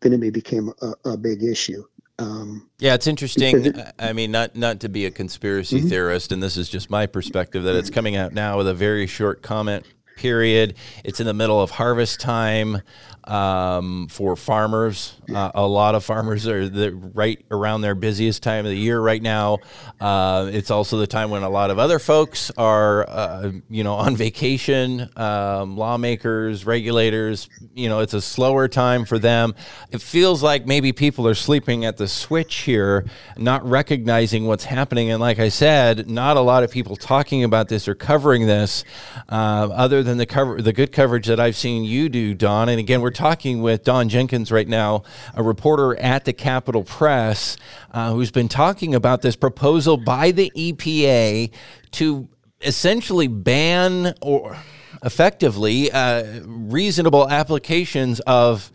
then 0.00 0.12
it 0.12 0.20
may 0.20 0.28
become 0.28 0.74
a, 0.82 1.12
a 1.12 1.16
big 1.16 1.42
issue. 1.42 1.84
Um, 2.18 2.68
yeah, 2.78 2.94
it's 2.94 3.06
interesting. 3.06 3.66
It, 3.66 3.76
I 3.98 4.12
mean, 4.12 4.30
not 4.30 4.54
not 4.54 4.80
to 4.80 4.88
be 4.88 5.06
a 5.06 5.10
conspiracy 5.10 5.78
mm-hmm. 5.78 5.88
theorist, 5.88 6.32
and 6.32 6.42
this 6.42 6.56
is 6.56 6.68
just 6.68 6.90
my 6.90 7.06
perspective 7.06 7.64
that 7.64 7.74
it's 7.74 7.90
coming 7.90 8.14
out 8.14 8.32
now 8.32 8.56
with 8.56 8.68
a 8.68 8.74
very 8.74 9.06
short 9.06 9.42
comment 9.42 9.84
period. 10.16 10.76
It's 11.04 11.20
in 11.20 11.26
the 11.26 11.34
middle 11.34 11.60
of 11.60 11.70
harvest 11.70 12.20
time 12.20 12.82
um, 13.26 14.08
for 14.08 14.36
farmers. 14.36 15.16
Uh, 15.34 15.50
a 15.54 15.66
lot 15.66 15.94
of 15.94 16.04
farmers 16.04 16.46
are 16.46 16.68
the, 16.68 16.92
right 16.92 17.42
around 17.50 17.80
their 17.80 17.94
busiest 17.94 18.42
time 18.42 18.66
of 18.66 18.70
the 18.70 18.78
year 18.78 19.00
right 19.00 19.22
now. 19.22 19.58
Uh, 20.00 20.50
it's 20.52 20.70
also 20.70 20.98
the 20.98 21.06
time 21.06 21.30
when 21.30 21.42
a 21.42 21.48
lot 21.48 21.70
of 21.70 21.78
other 21.78 21.98
folks 21.98 22.50
are, 22.58 23.08
uh, 23.08 23.50
you 23.70 23.82
know, 23.82 23.94
on 23.94 24.16
vacation. 24.16 25.08
Um, 25.16 25.76
lawmakers, 25.76 26.66
regulators, 26.66 27.48
you 27.74 27.88
know, 27.88 28.00
it's 28.00 28.14
a 28.14 28.20
slower 28.20 28.68
time 28.68 29.04
for 29.04 29.18
them. 29.18 29.54
It 29.90 30.02
feels 30.02 30.42
like 30.42 30.66
maybe 30.66 30.92
people 30.92 31.26
are 31.26 31.34
sleeping 31.34 31.84
at 31.84 31.96
the 31.96 32.08
switch 32.08 32.56
here, 32.56 33.06
not 33.38 33.66
recognizing 33.66 34.46
what's 34.46 34.64
happening. 34.64 35.10
And 35.10 35.20
like 35.20 35.38
I 35.38 35.48
said, 35.48 36.10
not 36.10 36.36
a 36.36 36.40
lot 36.40 36.62
of 36.62 36.70
people 36.70 36.96
talking 36.96 37.42
about 37.42 37.68
this 37.68 37.88
or 37.88 37.94
covering 37.94 38.46
this, 38.46 38.84
uh, 39.30 39.68
other 39.72 40.02
than 40.04 40.18
the 40.18 40.26
cover, 40.26 40.62
the 40.62 40.72
good 40.72 40.92
coverage 40.92 41.26
that 41.26 41.40
I've 41.40 41.56
seen 41.56 41.84
you 41.84 42.08
do, 42.08 42.34
Don. 42.34 42.68
And 42.68 42.78
again, 42.78 43.00
we're 43.00 43.10
talking 43.10 43.62
with 43.62 43.82
Don 43.82 44.08
Jenkins 44.08 44.52
right 44.52 44.68
now, 44.68 45.02
a 45.34 45.42
reporter 45.42 45.98
at 45.98 46.24
the 46.24 46.32
Capital 46.32 46.84
Press, 46.84 47.56
uh, 47.90 48.12
who's 48.12 48.30
been 48.30 48.48
talking 48.48 48.94
about 48.94 49.22
this 49.22 49.34
proposal 49.34 49.96
by 49.96 50.30
the 50.30 50.52
EPA 50.56 51.50
to 51.92 52.28
essentially 52.60 53.26
ban 53.26 54.14
or 54.20 54.56
effectively 55.02 55.90
uh, 55.90 56.40
reasonable 56.44 57.28
applications 57.28 58.20
of 58.20 58.70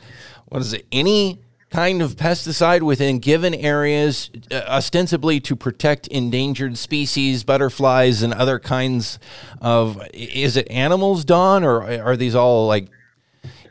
what 0.47 0.61
is 0.61 0.73
it 0.73 0.85
any 0.91 1.39
kind 1.69 2.01
of 2.01 2.15
pesticide 2.15 2.81
within 2.81 3.19
given 3.19 3.53
areas, 3.53 4.29
uh, 4.51 4.55
ostensibly 4.67 5.39
to 5.41 5.55
protect 5.55 6.07
endangered 6.07 6.77
species, 6.77 7.43
butterflies, 7.43 8.21
and 8.21 8.33
other 8.33 8.59
kinds 8.59 9.19
of. 9.61 10.01
Is 10.13 10.57
it 10.57 10.69
animals, 10.69 11.25
Don, 11.25 11.63
or 11.63 11.83
are 11.83 12.17
these 12.17 12.35
all 12.35 12.67
like 12.67 12.87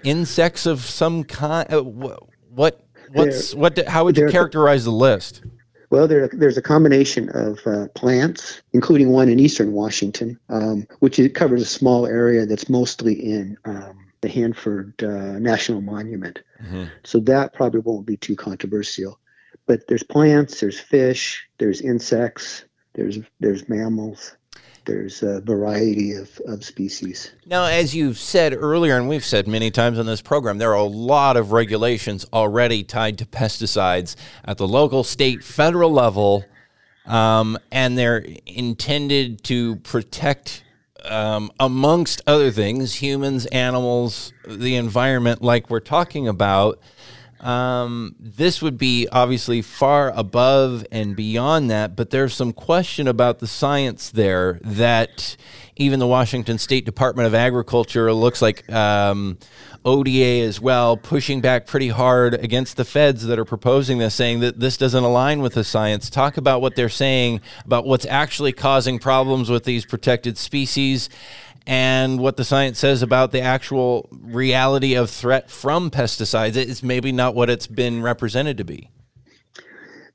insects 0.04 0.66
of 0.66 0.80
some 0.80 1.24
kind? 1.24 1.72
Uh, 1.72 1.82
what 1.82 2.80
what's 3.12 3.52
there, 3.52 3.60
what? 3.60 3.88
How 3.88 4.04
would 4.04 4.16
you 4.16 4.28
characterize 4.28 4.84
the 4.84 4.92
list? 4.92 5.42
Well, 5.90 6.06
there, 6.06 6.28
there's 6.28 6.58
a 6.58 6.62
combination 6.62 7.30
of 7.30 7.60
uh, 7.66 7.88
plants, 7.94 8.60
including 8.74 9.08
one 9.08 9.30
in 9.30 9.40
eastern 9.40 9.72
Washington, 9.72 10.38
um, 10.50 10.86
which 10.98 11.18
covers 11.32 11.62
a 11.62 11.66
small 11.66 12.06
area 12.06 12.44
that's 12.44 12.68
mostly 12.68 13.14
in 13.14 13.56
um, 13.64 14.07
the 14.20 14.28
Hanford 14.28 15.02
uh, 15.02 15.38
National 15.38 15.80
Monument. 15.80 16.40
Mm-hmm. 16.62 16.84
So 17.04 17.20
that 17.20 17.54
probably 17.54 17.80
won't 17.80 18.06
be 18.06 18.16
too 18.16 18.36
controversial. 18.36 19.18
But 19.66 19.86
there's 19.86 20.02
plants, 20.02 20.60
there's 20.60 20.80
fish, 20.80 21.46
there's 21.58 21.80
insects, 21.80 22.64
there's 22.94 23.18
there's 23.38 23.68
mammals, 23.68 24.36
there's 24.86 25.22
a 25.22 25.42
variety 25.42 26.14
of, 26.14 26.40
of 26.46 26.64
species. 26.64 27.32
Now, 27.44 27.64
as 27.66 27.94
you've 27.94 28.18
said 28.18 28.54
earlier, 28.54 28.96
and 28.96 29.08
we've 29.08 29.24
said 29.24 29.46
many 29.46 29.70
times 29.70 29.98
on 29.98 30.06
this 30.06 30.22
program, 30.22 30.56
there 30.56 30.70
are 30.70 30.76
a 30.76 30.82
lot 30.82 31.36
of 31.36 31.52
regulations 31.52 32.24
already 32.32 32.82
tied 32.82 33.18
to 33.18 33.26
pesticides 33.26 34.16
at 34.46 34.56
the 34.56 34.66
local, 34.66 35.04
state, 35.04 35.44
federal 35.44 35.92
level, 35.92 36.46
um, 37.04 37.58
and 37.70 37.98
they're 37.98 38.24
intended 38.46 39.44
to 39.44 39.76
protect 39.76 40.64
um, 41.04 41.50
amongst 41.60 42.22
other 42.26 42.50
things, 42.50 42.94
humans, 42.94 43.46
animals, 43.46 44.32
the 44.46 44.76
environment, 44.76 45.42
like 45.42 45.70
we're 45.70 45.80
talking 45.80 46.28
about. 46.28 46.80
Um, 47.40 48.16
this 48.18 48.60
would 48.60 48.78
be 48.78 49.06
obviously 49.12 49.62
far 49.62 50.10
above 50.10 50.84
and 50.90 51.14
beyond 51.14 51.70
that, 51.70 51.94
but 51.94 52.10
there's 52.10 52.34
some 52.34 52.52
question 52.52 53.06
about 53.06 53.38
the 53.38 53.46
science 53.46 54.10
there 54.10 54.58
that 54.62 55.36
even 55.76 56.00
the 56.00 56.06
Washington 56.06 56.58
State 56.58 56.84
Department 56.84 57.26
of 57.26 57.34
Agriculture 57.34 58.12
looks 58.12 58.42
like 58.42 58.70
um, 58.72 59.38
ODA 59.84 60.42
as 60.42 60.60
well, 60.60 60.96
pushing 60.96 61.40
back 61.40 61.66
pretty 61.66 61.88
hard 61.88 62.34
against 62.34 62.76
the 62.76 62.84
feds 62.84 63.24
that 63.26 63.38
are 63.38 63.44
proposing 63.44 63.98
this, 63.98 64.14
saying 64.14 64.40
that 64.40 64.58
this 64.58 64.76
doesn't 64.76 65.04
align 65.04 65.40
with 65.40 65.54
the 65.54 65.64
science. 65.64 66.10
Talk 66.10 66.36
about 66.36 66.60
what 66.60 66.74
they're 66.74 66.88
saying 66.88 67.40
about 67.64 67.86
what's 67.86 68.06
actually 68.06 68.52
causing 68.52 68.98
problems 68.98 69.48
with 69.48 69.64
these 69.64 69.86
protected 69.86 70.36
species 70.36 71.08
and 71.68 72.18
what 72.18 72.38
the 72.38 72.44
science 72.44 72.78
says 72.78 73.02
about 73.02 73.30
the 73.30 73.42
actual 73.42 74.08
reality 74.10 74.94
of 74.94 75.10
threat 75.10 75.50
from 75.50 75.90
pesticides. 75.90 76.56
is 76.56 76.82
maybe 76.82 77.12
not 77.12 77.34
what 77.34 77.50
it's 77.50 77.66
been 77.66 78.00
represented 78.00 78.56
to 78.56 78.64
be. 78.64 78.88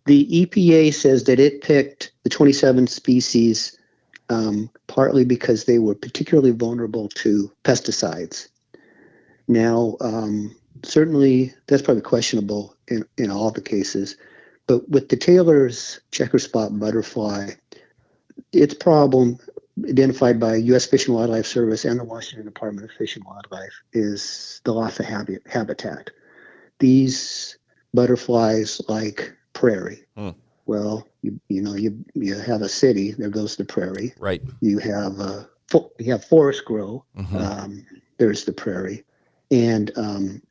The 0.07 0.47
EPA 0.47 0.95
says 0.95 1.25
that 1.25 1.39
it 1.39 1.61
picked 1.61 2.11
the 2.23 2.29
27 2.31 2.87
species 2.87 3.77
um, 4.29 4.67
partly 4.87 5.25
because 5.25 5.65
they 5.65 5.77
were 5.77 5.93
particularly 5.93 6.49
vulnerable 6.49 7.07
to 7.09 7.51
pesticides. 7.63 8.47
Now, 9.47 9.95
um, 10.01 10.55
certainly 10.81 11.53
that's 11.67 11.83
probably 11.83 12.01
questionable 12.01 12.75
in, 12.87 13.05
in 13.19 13.29
all 13.29 13.51
the 13.51 13.61
cases, 13.61 14.17
but 14.65 14.89
with 14.89 15.09
the 15.09 15.17
Taylor's 15.17 15.99
checker 16.09 16.39
spot 16.39 16.77
butterfly, 16.79 17.51
its 18.51 18.73
problem 18.73 19.37
identified 19.87 20.39
by 20.39 20.55
U.S. 20.55 20.85
Fish 20.85 21.07
and 21.07 21.15
Wildlife 21.15 21.45
Service 21.45 21.85
and 21.85 21.99
the 21.99 22.03
Washington 22.03 22.45
Department 22.45 22.89
of 22.89 22.95
Fish 22.95 23.15
and 23.15 23.25
Wildlife 23.25 23.73
is 23.91 24.61
the 24.63 24.73
loss 24.73 24.99
of 24.99 25.05
habitat. 25.05 26.11
These 26.79 27.57
butterflies 27.93 28.81
like 28.87 29.35
prairie. 29.53 30.05
Hmm. 30.15 30.31
Well, 30.65 31.07
you, 31.21 31.39
you 31.49 31.61
know, 31.61 31.75
you 31.75 32.05
you 32.13 32.35
have 32.35 32.61
a 32.61 32.69
city, 32.69 33.11
there 33.11 33.29
goes 33.29 33.55
the 33.55 33.65
prairie. 33.65 34.13
Right. 34.17 34.41
You 34.61 34.79
have 34.79 35.19
a 35.19 35.49
you 35.99 36.11
have 36.11 36.23
forest 36.23 36.65
grow. 36.65 37.03
Mm-hmm. 37.17 37.37
Um, 37.37 37.85
there's 38.17 38.45
the 38.45 38.53
prairie, 38.53 39.03
and 39.51 39.91
um, 39.97 40.41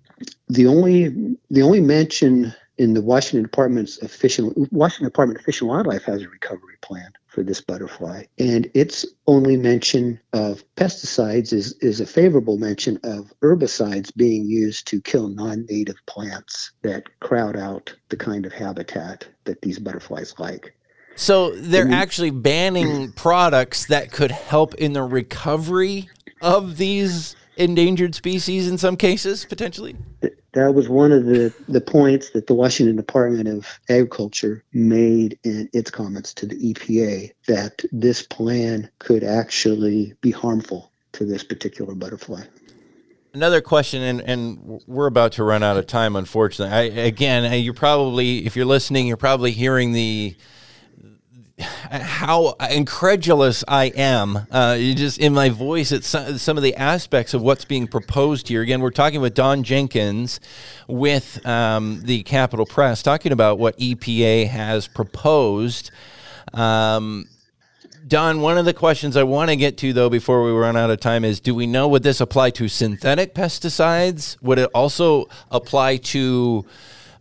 the 0.49 0.67
only 0.67 1.37
the 1.51 1.63
only 1.63 1.81
mention 1.81 2.55
in 2.79 2.95
the 2.95 3.03
Washington 3.03 3.43
Department's 3.43 4.03
official 4.03 4.53
Washington 4.71 5.07
Department 5.07 5.39
of 5.39 5.45
Fish 5.45 5.61
and 5.61 5.71
Wildlife 5.71 6.05
has 6.05 6.23
a 6.23 6.29
recovery 6.29 6.77
plan 6.83 7.13
for 7.33 7.43
this 7.43 7.61
butterfly, 7.61 8.25
and 8.39 8.71
its 8.75 9.07
only 9.27 9.57
mention 9.57 10.21
of 10.33 10.65
pesticides 10.77 11.53
is 11.53 11.73
is 11.81 12.01
a 12.01 12.07
favorable 12.07 12.59
mention 12.59 12.99
of 13.03 13.33
herbicides 13.43 14.15
being 14.15 14.45
used 14.45 14.87
to 14.89 15.01
kill 15.01 15.29
non-native 15.29 15.97
plants 16.07 16.73
that 16.83 17.05
crowd 17.21 17.57
out 17.57 17.95
the 18.11 18.17
kind 18.17 18.45
of 18.45 18.53
habitat 18.53 19.27
that 19.45 19.61
these 19.63 19.79
butterflies 19.79 20.35
like. 20.39 20.75
So 21.15 21.51
they're 21.51 21.91
actually 21.91 22.31
banning 22.31 23.13
products 23.17 23.87
that 23.87 24.13
could 24.13 24.31
help 24.31 24.75
in 24.75 24.93
the 24.93 25.03
recovery 25.03 26.09
of 26.41 26.77
these 26.77 27.37
endangered 27.57 28.15
species 28.15 28.69
in 28.69 28.79
some 28.79 28.97
cases, 28.97 29.45
potentially? 29.45 29.97
Uh, 30.23 30.29
That 30.53 30.75
was 30.75 30.89
one 30.89 31.13
of 31.13 31.25
the, 31.25 31.55
the 31.67 31.81
points 31.81 32.31
that 32.31 32.47
the 32.47 32.55
Washington 32.55 32.97
Department 32.97 33.49
of 33.49 33.81
Agriculture 33.89 34.63
made 34.73 35.39
in 35.45 35.71
its 35.73 35.91
comments 35.91 36.35
to 36.35 36.47
the 36.47 36.75
EPA 36.75 37.33
that 37.47 37.83
this 37.91 38.23
plan 38.23 38.91
could 38.99 39.25
actually 39.25 40.15
be 40.21 40.31
harmful 40.31 40.93
to 41.13 41.25
this 41.25 41.43
particular 41.43 41.95
butterfly. 41.95 42.43
Another 43.35 43.63
question, 43.63 44.03
and, 44.03 44.21
and 44.21 44.83
we're 44.87 45.07
about 45.07 45.33
to 45.33 45.45
run 45.45 45.63
out 45.63 45.79
of 45.79 45.87
time, 45.87 46.17
unfortunately. 46.17 46.75
I, 46.75 46.83
again, 46.83 47.51
uh, 47.51 47.55
you're 47.55 47.73
probably, 47.73 48.45
if 48.45 48.57
you're 48.57 48.67
listening, 48.67 49.07
you're 49.07 49.17
probably 49.17 49.53
hearing 49.53 49.93
the 49.93 50.37
how 51.59 52.55
incredulous 52.71 53.65
I 53.69 53.87
am, 53.87 54.47
uh, 54.51 54.77
just 54.77 55.19
in 55.19 55.33
my 55.35 55.51
voice 55.51 55.93
at 55.93 56.05
some, 56.05 56.39
some, 56.39 56.57
of 56.57 56.63
the 56.63 56.75
aspects 56.77 57.35
of 57.35 57.43
what's 57.43 57.65
being 57.65 57.87
proposed 57.87 58.49
here. 58.49 58.63
Again, 58.63 58.81
we're 58.81 58.91
talking 58.91 59.21
with 59.21 59.35
Don 59.35 59.63
Jenkins 59.63 60.41
with 60.89 61.45
um, 61.47 62.03
the 62.05 62.23
Capital 62.23 62.67
Press, 62.67 63.03
talking 63.03 63.33
about 63.33 63.59
what 63.59 63.77
EPA 63.79 64.49
has 64.49 64.89
proposed. 64.89 65.91
Um, 66.55 67.29
Don, 68.07 68.41
one 68.41 68.59
of 68.59 68.65
the 68.65 68.75
questions 68.75 69.17
I 69.17 69.23
want 69.23 69.51
to 69.51 69.57
get 69.57 69.79
to, 69.79 69.93
though, 69.93 70.11
before 70.11 70.43
we 70.43 70.51
run 70.51 70.77
out 70.77 70.91
of 70.91 71.01
time 71.01 71.25
is 71.25 71.41
do 71.41 71.55
we 71.55 71.67
know 71.67 71.89
would 71.89 72.03
this 72.03 72.21
apply 72.21 72.51
to 72.51 72.69
synthetic 72.69 73.35
pesticides? 73.35 74.37
Would 74.43 74.59
it 74.59 74.71
also 74.75 75.29
apply 75.51 75.99
to 75.99 76.67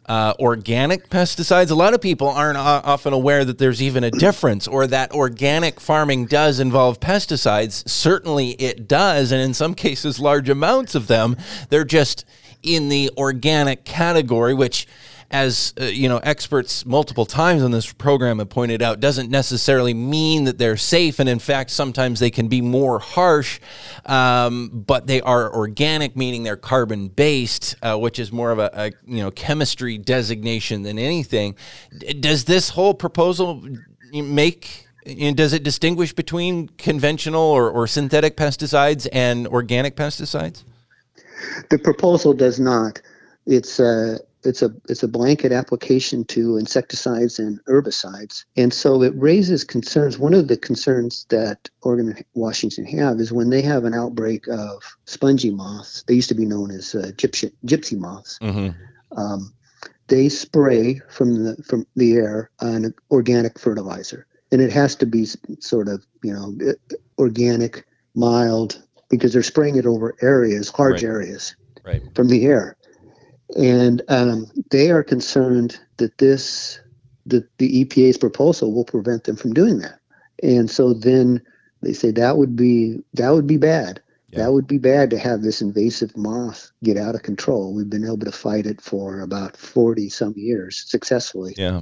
uh, 0.07 0.33
organic 0.39 1.09
pesticides. 1.09 1.71
A 1.71 1.75
lot 1.75 1.93
of 1.93 2.01
people 2.01 2.27
aren't 2.27 2.57
often 2.57 3.13
aware 3.13 3.45
that 3.45 3.57
there's 3.57 3.81
even 3.81 4.03
a 4.03 4.11
difference 4.11 4.67
or 4.67 4.87
that 4.87 5.11
organic 5.11 5.79
farming 5.79 6.25
does 6.25 6.59
involve 6.59 6.99
pesticides. 6.99 7.87
Certainly 7.87 8.51
it 8.51 8.87
does, 8.87 9.31
and 9.31 9.41
in 9.41 9.53
some 9.53 9.73
cases, 9.73 10.19
large 10.19 10.49
amounts 10.49 10.95
of 10.95 11.07
them. 11.07 11.37
They're 11.69 11.83
just 11.83 12.25
in 12.63 12.89
the 12.89 13.09
organic 13.17 13.85
category, 13.85 14.53
which 14.53 14.87
as 15.31 15.73
uh, 15.79 15.85
you 15.85 16.09
know, 16.09 16.17
experts 16.17 16.85
multiple 16.85 17.25
times 17.25 17.63
on 17.63 17.71
this 17.71 17.91
program 17.91 18.39
have 18.39 18.49
pointed 18.49 18.81
out, 18.81 18.99
doesn't 18.99 19.29
necessarily 19.29 19.93
mean 19.93 20.43
that 20.43 20.57
they're 20.57 20.77
safe, 20.77 21.19
and 21.19 21.29
in 21.29 21.39
fact, 21.39 21.71
sometimes 21.71 22.19
they 22.19 22.29
can 22.29 22.47
be 22.47 22.61
more 22.61 22.99
harsh. 22.99 23.59
Um, 24.05 24.69
but 24.69 25.07
they 25.07 25.21
are 25.21 25.53
organic, 25.53 26.15
meaning 26.15 26.43
they're 26.43 26.57
carbon 26.57 27.07
based, 27.07 27.75
uh, 27.81 27.97
which 27.97 28.19
is 28.19 28.31
more 28.31 28.51
of 28.51 28.59
a, 28.59 28.69
a, 28.73 28.91
you 29.05 29.23
know 29.23 29.31
chemistry 29.31 29.97
designation 29.97 30.83
than 30.83 30.99
anything. 30.99 31.55
Does 32.19 32.45
this 32.45 32.69
whole 32.69 32.93
proposal 32.93 33.65
make? 34.11 34.87
Does 35.05 35.53
it 35.53 35.63
distinguish 35.63 36.13
between 36.13 36.67
conventional 36.77 37.41
or, 37.41 37.71
or 37.71 37.87
synthetic 37.87 38.37
pesticides 38.37 39.07
and 39.11 39.47
organic 39.47 39.95
pesticides? 39.95 40.63
The 41.69 41.79
proposal 41.79 42.33
does 42.33 42.59
not. 42.59 43.01
It's 43.47 43.79
uh, 43.79 44.19
it's 44.43 44.61
a 44.61 44.73
it's 44.89 45.03
a 45.03 45.07
blanket 45.07 45.51
application 45.51 46.23
to 46.25 46.57
insecticides 46.57 47.39
and 47.39 47.63
herbicides, 47.65 48.45
and 48.55 48.73
so 48.73 49.01
it 49.03 49.13
raises 49.15 49.63
concerns. 49.63 50.17
One 50.17 50.33
of 50.33 50.47
the 50.47 50.57
concerns 50.57 51.25
that 51.29 51.69
Oregon 51.81 52.09
and 52.09 52.25
Washington 52.33 52.85
have 52.85 53.19
is 53.19 53.31
when 53.31 53.49
they 53.49 53.61
have 53.61 53.85
an 53.85 53.93
outbreak 53.93 54.47
of 54.47 54.83
spongy 55.05 55.51
moths. 55.51 56.03
They 56.07 56.15
used 56.15 56.29
to 56.29 56.35
be 56.35 56.45
known 56.45 56.71
as 56.71 56.95
uh, 56.95 57.11
gypsy, 57.15 57.51
gypsy 57.65 57.97
moths. 57.97 58.39
Mm-hmm. 58.41 59.19
Um, 59.19 59.53
they 60.07 60.29
spray 60.29 61.01
from 61.09 61.43
the 61.43 61.55
from 61.63 61.85
the 61.95 62.13
air 62.13 62.49
an 62.59 62.93
organic 63.11 63.59
fertilizer, 63.59 64.27
and 64.51 64.61
it 64.61 64.71
has 64.71 64.95
to 64.97 65.05
be 65.05 65.27
sort 65.59 65.87
of 65.87 66.05
you 66.23 66.33
know 66.33 66.73
organic, 67.17 67.85
mild, 68.15 68.81
because 69.09 69.33
they're 69.33 69.43
spraying 69.43 69.75
it 69.75 69.85
over 69.85 70.15
areas, 70.21 70.71
large 70.79 71.03
right. 71.03 71.03
areas, 71.03 71.55
right. 71.85 72.01
from 72.15 72.27
the 72.27 72.45
air 72.45 72.75
and 73.57 74.01
um, 74.07 74.47
they 74.69 74.91
are 74.91 75.03
concerned 75.03 75.79
that 75.97 76.17
this 76.17 76.79
that 77.25 77.45
the 77.57 77.85
EPA's 77.85 78.17
proposal 78.17 78.73
will 78.73 78.85
prevent 78.85 79.25
them 79.25 79.35
from 79.35 79.53
doing 79.53 79.79
that. 79.79 79.99
And 80.41 80.69
so 80.69 80.93
then 80.93 81.41
they 81.81 81.93
say 81.93 82.11
that 82.11 82.37
would 82.37 82.55
be 82.55 82.99
that 83.13 83.29
would 83.31 83.47
be 83.47 83.57
bad. 83.57 84.01
Yeah. 84.29 84.43
That 84.43 84.53
would 84.53 84.67
be 84.67 84.77
bad 84.77 85.09
to 85.09 85.19
have 85.19 85.41
this 85.41 85.61
invasive 85.61 86.15
moth 86.15 86.71
get 86.83 86.97
out 86.97 87.15
of 87.15 87.23
control. 87.23 87.73
We've 87.73 87.89
been 87.89 88.05
able 88.05 88.19
to 88.19 88.31
fight 88.31 88.65
it 88.65 88.79
for 88.79 89.19
about 89.19 89.57
40 89.57 90.09
some 90.09 90.33
years 90.37 90.83
successfully. 90.87 91.53
Yeah. 91.57 91.81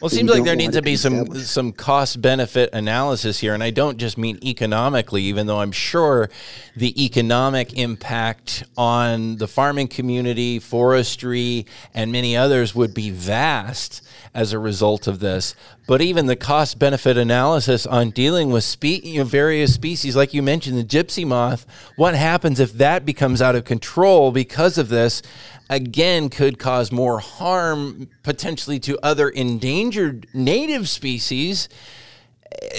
Well, 0.00 0.06
it 0.06 0.14
seems 0.14 0.30
like 0.30 0.44
there 0.44 0.56
needs 0.56 0.76
to 0.76 0.82
be 0.82 0.96
some 0.96 1.34
some 1.34 1.72
cost 1.72 2.22
benefit 2.22 2.70
analysis 2.72 3.38
here, 3.38 3.52
and 3.52 3.62
I 3.62 3.70
don't 3.70 3.98
just 3.98 4.16
mean 4.16 4.38
economically, 4.42 5.22
even 5.24 5.46
though 5.46 5.60
I'm 5.60 5.72
sure 5.72 6.30
the 6.74 7.04
economic 7.04 7.74
impact 7.74 8.64
on 8.76 9.36
the 9.36 9.46
farming 9.46 9.88
community, 9.88 10.58
forestry, 10.58 11.66
and 11.92 12.10
many 12.12 12.36
others 12.36 12.74
would 12.74 12.94
be 12.94 13.10
vast 13.10 14.02
as 14.32 14.52
a 14.52 14.58
result 14.58 15.06
of 15.06 15.20
this. 15.20 15.54
But 15.90 16.02
even 16.02 16.26
the 16.26 16.36
cost 16.36 16.78
benefit 16.78 17.16
analysis 17.16 17.84
on 17.84 18.10
dealing 18.10 18.50
with 18.50 18.62
spe- 18.62 19.02
you 19.02 19.18
know, 19.18 19.24
various 19.24 19.74
species, 19.74 20.14
like 20.14 20.32
you 20.32 20.40
mentioned, 20.40 20.78
the 20.78 20.84
gypsy 20.84 21.26
moth, 21.26 21.66
what 21.96 22.14
happens 22.14 22.60
if 22.60 22.74
that 22.74 23.04
becomes 23.04 23.42
out 23.42 23.56
of 23.56 23.64
control 23.64 24.30
because 24.30 24.78
of 24.78 24.88
this? 24.88 25.20
again 25.68 26.28
could 26.28 26.58
cause 26.58 26.90
more 26.92 27.20
harm 27.20 28.08
potentially 28.24 28.78
to 28.80 28.98
other 29.04 29.28
endangered 29.28 30.26
native 30.34 30.88
species. 30.88 31.68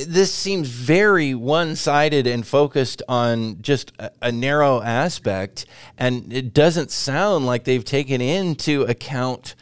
This 0.07 0.33
seems 0.33 0.69
very 0.69 1.33
one 1.33 1.75
sided 1.75 2.27
and 2.27 2.47
focused 2.47 3.01
on 3.09 3.61
just 3.61 3.91
a, 3.99 4.11
a, 4.21 4.31
narrow 4.31 4.81
aspect, 4.81 5.65
and 5.97 6.31
it 6.31 6.53
doesn't 6.53 6.91
sound 6.91 7.45
like 7.45 7.63
they've 7.63 7.83
taken 7.83 8.19
into 8.21 8.83
account 8.83 9.55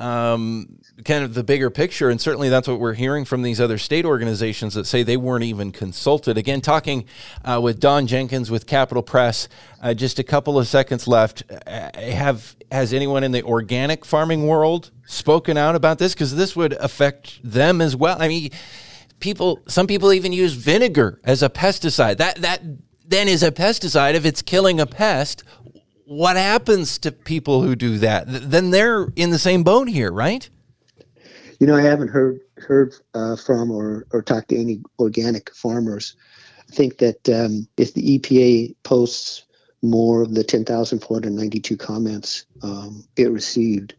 um, 0.00 0.78
kind 1.04 1.22
of 1.22 1.34
the 1.34 1.44
bigger 1.44 1.70
picture. 1.70 2.10
And 2.10 2.20
certainly 2.20 2.48
that's 2.48 2.66
what 2.66 2.80
we're 2.80 2.94
hearing 2.94 3.24
from 3.24 3.42
these 3.42 3.60
other 3.60 3.78
state 3.78 4.04
organizations 4.04 4.74
that 4.74 4.86
say 4.86 5.02
they 5.02 5.16
weren't 5.16 5.44
even 5.44 5.72
consulted. 5.72 6.36
Again, 6.36 6.60
talking 6.60 7.04
uh, 7.44 7.60
with 7.62 7.78
Don 7.78 8.06
Jenkins 8.06 8.50
with 8.50 8.66
Capital 8.66 9.02
Press. 9.02 9.48
Uh, 9.82 9.94
just 9.94 10.18
a 10.18 10.24
couple 10.24 10.58
of 10.58 10.66
seconds 10.66 11.06
left. 11.06 11.42
Uh, 11.66 11.90
have 11.94 12.56
has 12.72 12.92
anyone 12.92 13.24
in 13.24 13.32
the 13.32 13.42
organic 13.42 14.04
farming 14.04 14.46
world 14.46 14.90
spoken 15.06 15.56
out 15.56 15.74
about 15.74 15.98
this? 15.98 16.14
Because 16.14 16.34
this 16.34 16.56
would 16.56 16.72
affect 16.74 17.40
them 17.42 17.80
as 17.80 17.94
well. 17.94 18.16
I 18.20 18.28
mean, 18.28 18.50
people. 19.20 19.60
Some 19.68 19.86
people 19.86 20.12
even 20.12 20.32
use 20.32 20.54
vinegar 20.54 21.20
as 21.24 21.42
a 21.42 21.48
pesticide. 21.48 22.18
That 22.18 22.36
that 22.36 22.62
then 23.06 23.26
is 23.28 23.42
a 23.42 23.50
pesticide 23.50 24.14
if 24.14 24.24
it's 24.24 24.42
killing 24.42 24.80
a 24.80 24.86
pest. 24.86 25.44
What 26.10 26.34
happens 26.34 26.98
to 26.98 27.12
people 27.12 27.62
who 27.62 27.76
do 27.76 27.98
that? 27.98 28.24
Then 28.26 28.72
they're 28.72 29.06
in 29.14 29.30
the 29.30 29.38
same 29.38 29.62
boat 29.62 29.88
here, 29.88 30.10
right? 30.10 30.50
You 31.60 31.68
know, 31.68 31.76
I 31.76 31.82
haven't 31.82 32.08
heard 32.08 32.40
heard 32.56 32.96
uh, 33.14 33.36
from 33.36 33.70
or 33.70 34.08
or 34.10 34.20
talked 34.20 34.48
to 34.48 34.58
any 34.58 34.82
organic 34.98 35.54
farmers. 35.54 36.16
I 36.68 36.74
think 36.74 36.98
that 36.98 37.28
um, 37.28 37.68
if 37.76 37.94
the 37.94 38.18
EPA 38.18 38.74
posts 38.82 39.44
more 39.82 40.22
of 40.22 40.34
the 40.34 40.42
10,492 40.42 41.76
comments 41.76 42.44
um, 42.64 43.04
it 43.14 43.30
received, 43.30 43.94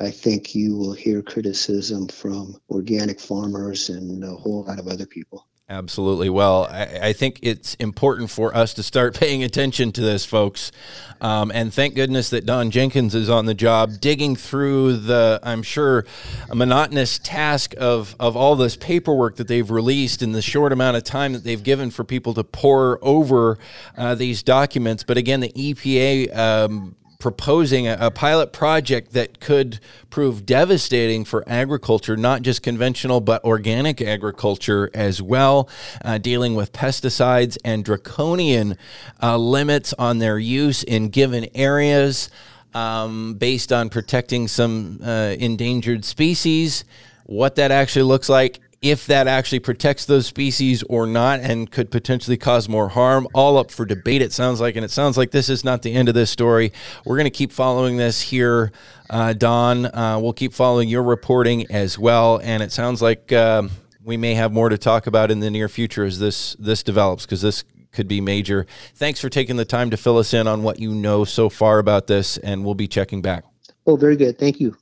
I 0.00 0.12
think 0.12 0.54
you 0.54 0.76
will 0.76 0.92
hear 0.92 1.22
criticism 1.22 2.06
from 2.06 2.56
organic 2.70 3.18
farmers 3.18 3.88
and 3.88 4.22
a 4.22 4.36
whole 4.36 4.62
lot 4.62 4.78
of 4.78 4.86
other 4.86 5.06
people. 5.06 5.44
Absolutely. 5.70 6.30
Well, 6.30 6.64
I, 6.64 7.08
I, 7.08 7.12
think 7.12 7.40
it's 7.42 7.74
important 7.74 8.30
for 8.30 8.56
us 8.56 8.72
to 8.72 8.82
start 8.82 9.14
paying 9.20 9.44
attention 9.44 9.92
to 9.92 10.00
this, 10.00 10.24
folks. 10.24 10.72
Um, 11.20 11.52
and 11.52 11.74
thank 11.74 11.94
goodness 11.94 12.30
that 12.30 12.46
Don 12.46 12.70
Jenkins 12.70 13.14
is 13.14 13.28
on 13.28 13.44
the 13.44 13.52
job, 13.52 14.00
digging 14.00 14.34
through 14.34 14.96
the, 14.96 15.38
I'm 15.42 15.62
sure, 15.62 16.06
monotonous 16.54 17.18
task 17.18 17.74
of, 17.76 18.16
of 18.18 18.34
all 18.34 18.56
this 18.56 18.76
paperwork 18.76 19.36
that 19.36 19.46
they've 19.46 19.70
released 19.70 20.22
in 20.22 20.32
the 20.32 20.40
short 20.40 20.72
amount 20.72 20.96
of 20.96 21.04
time 21.04 21.34
that 21.34 21.44
they've 21.44 21.62
given 21.62 21.90
for 21.90 22.02
people 22.02 22.32
to 22.32 22.44
pour 22.44 22.98
over 23.02 23.58
uh, 23.94 24.14
these 24.14 24.42
documents. 24.42 25.04
But 25.04 25.18
again, 25.18 25.40
the 25.40 25.50
EPA 25.50 26.34
um, 26.34 26.96
proposing 27.18 27.88
a, 27.88 27.96
a, 28.00 28.10
pilot 28.12 28.52
project 28.52 29.12
that 29.12 29.40
could 29.40 29.80
prove 30.08 30.46
devastating 30.46 31.24
for 31.24 31.42
agriculture, 31.48 32.16
not 32.16 32.42
just 32.42 32.62
conventional, 32.62 33.20
but 33.20 33.42
organic 33.42 34.00
agriculture 34.00 34.88
as 34.94 35.20
well, 35.20 35.68
uh, 36.04 36.16
dealing 36.18 36.54
with 36.54 36.72
pesticides 36.72 37.58
and 37.64 37.84
draconian 37.84 38.78
uh, 39.20 39.36
limits 39.36 39.92
on 39.98 40.18
their 40.18 40.38
use 40.38 40.84
in 40.84 41.08
given 41.08 41.48
areas. 41.56 42.30
um, 42.74 43.34
based 43.34 43.72
on 43.72 43.88
protecting 43.88 44.46
some 44.46 45.00
uh, 45.02 45.34
endangered 45.38 46.04
species. 46.04 46.84
What 47.24 47.56
that 47.56 47.70
actually 47.70 48.02
looks 48.02 48.28
like, 48.28 48.60
if 48.80 49.06
that 49.06 49.26
actually 49.26 49.58
protects 49.58 50.04
those 50.04 50.26
species 50.26 50.82
or 50.84 51.06
not, 51.06 51.40
and 51.40 51.70
could 51.70 51.90
potentially 51.90 52.36
cause 52.36 52.68
more 52.68 52.88
harm, 52.88 53.26
all 53.34 53.56
up 53.56 53.70
for 53.70 53.84
debate, 53.84 54.22
it 54.22 54.32
sounds 54.32 54.60
like. 54.60 54.76
And 54.76 54.84
it 54.84 54.90
sounds 54.90 55.16
like 55.16 55.30
this 55.30 55.48
is 55.48 55.64
not 55.64 55.82
the 55.82 55.92
end 55.92 56.08
of 56.08 56.14
this 56.14 56.30
story. 56.30 56.72
We're 57.04 57.16
going 57.16 57.24
to 57.24 57.30
keep 57.30 57.52
following 57.52 57.96
this 57.96 58.20
here, 58.20 58.72
uh, 59.10 59.32
Don. 59.32 59.86
Uh, 59.86 60.18
we'll 60.20 60.32
keep 60.32 60.52
following 60.52 60.88
your 60.88 61.02
reporting 61.02 61.70
as 61.70 61.98
well. 61.98 62.40
And 62.42 62.62
it 62.62 62.72
sounds 62.72 63.02
like. 63.02 63.32
Um, 63.32 63.70
we 64.08 64.16
may 64.16 64.32
have 64.32 64.52
more 64.52 64.70
to 64.70 64.78
talk 64.78 65.06
about 65.06 65.30
in 65.30 65.40
the 65.40 65.50
near 65.50 65.68
future 65.68 66.02
as 66.02 66.18
this 66.18 66.56
this 66.58 66.82
develops 66.82 67.26
because 67.26 67.42
this 67.42 67.62
could 67.92 68.08
be 68.08 68.22
major. 68.22 68.66
Thanks 68.94 69.20
for 69.20 69.28
taking 69.28 69.56
the 69.56 69.66
time 69.66 69.90
to 69.90 69.98
fill 69.98 70.16
us 70.16 70.32
in 70.32 70.46
on 70.46 70.62
what 70.62 70.78
you 70.78 70.94
know 70.94 71.26
so 71.26 71.50
far 71.50 71.78
about 71.78 72.06
this, 72.06 72.38
and 72.38 72.64
we'll 72.64 72.74
be 72.74 72.88
checking 72.88 73.20
back. 73.20 73.44
Oh, 73.86 73.96
very 73.96 74.16
good. 74.16 74.38
Thank 74.38 74.60
you. 74.60 74.78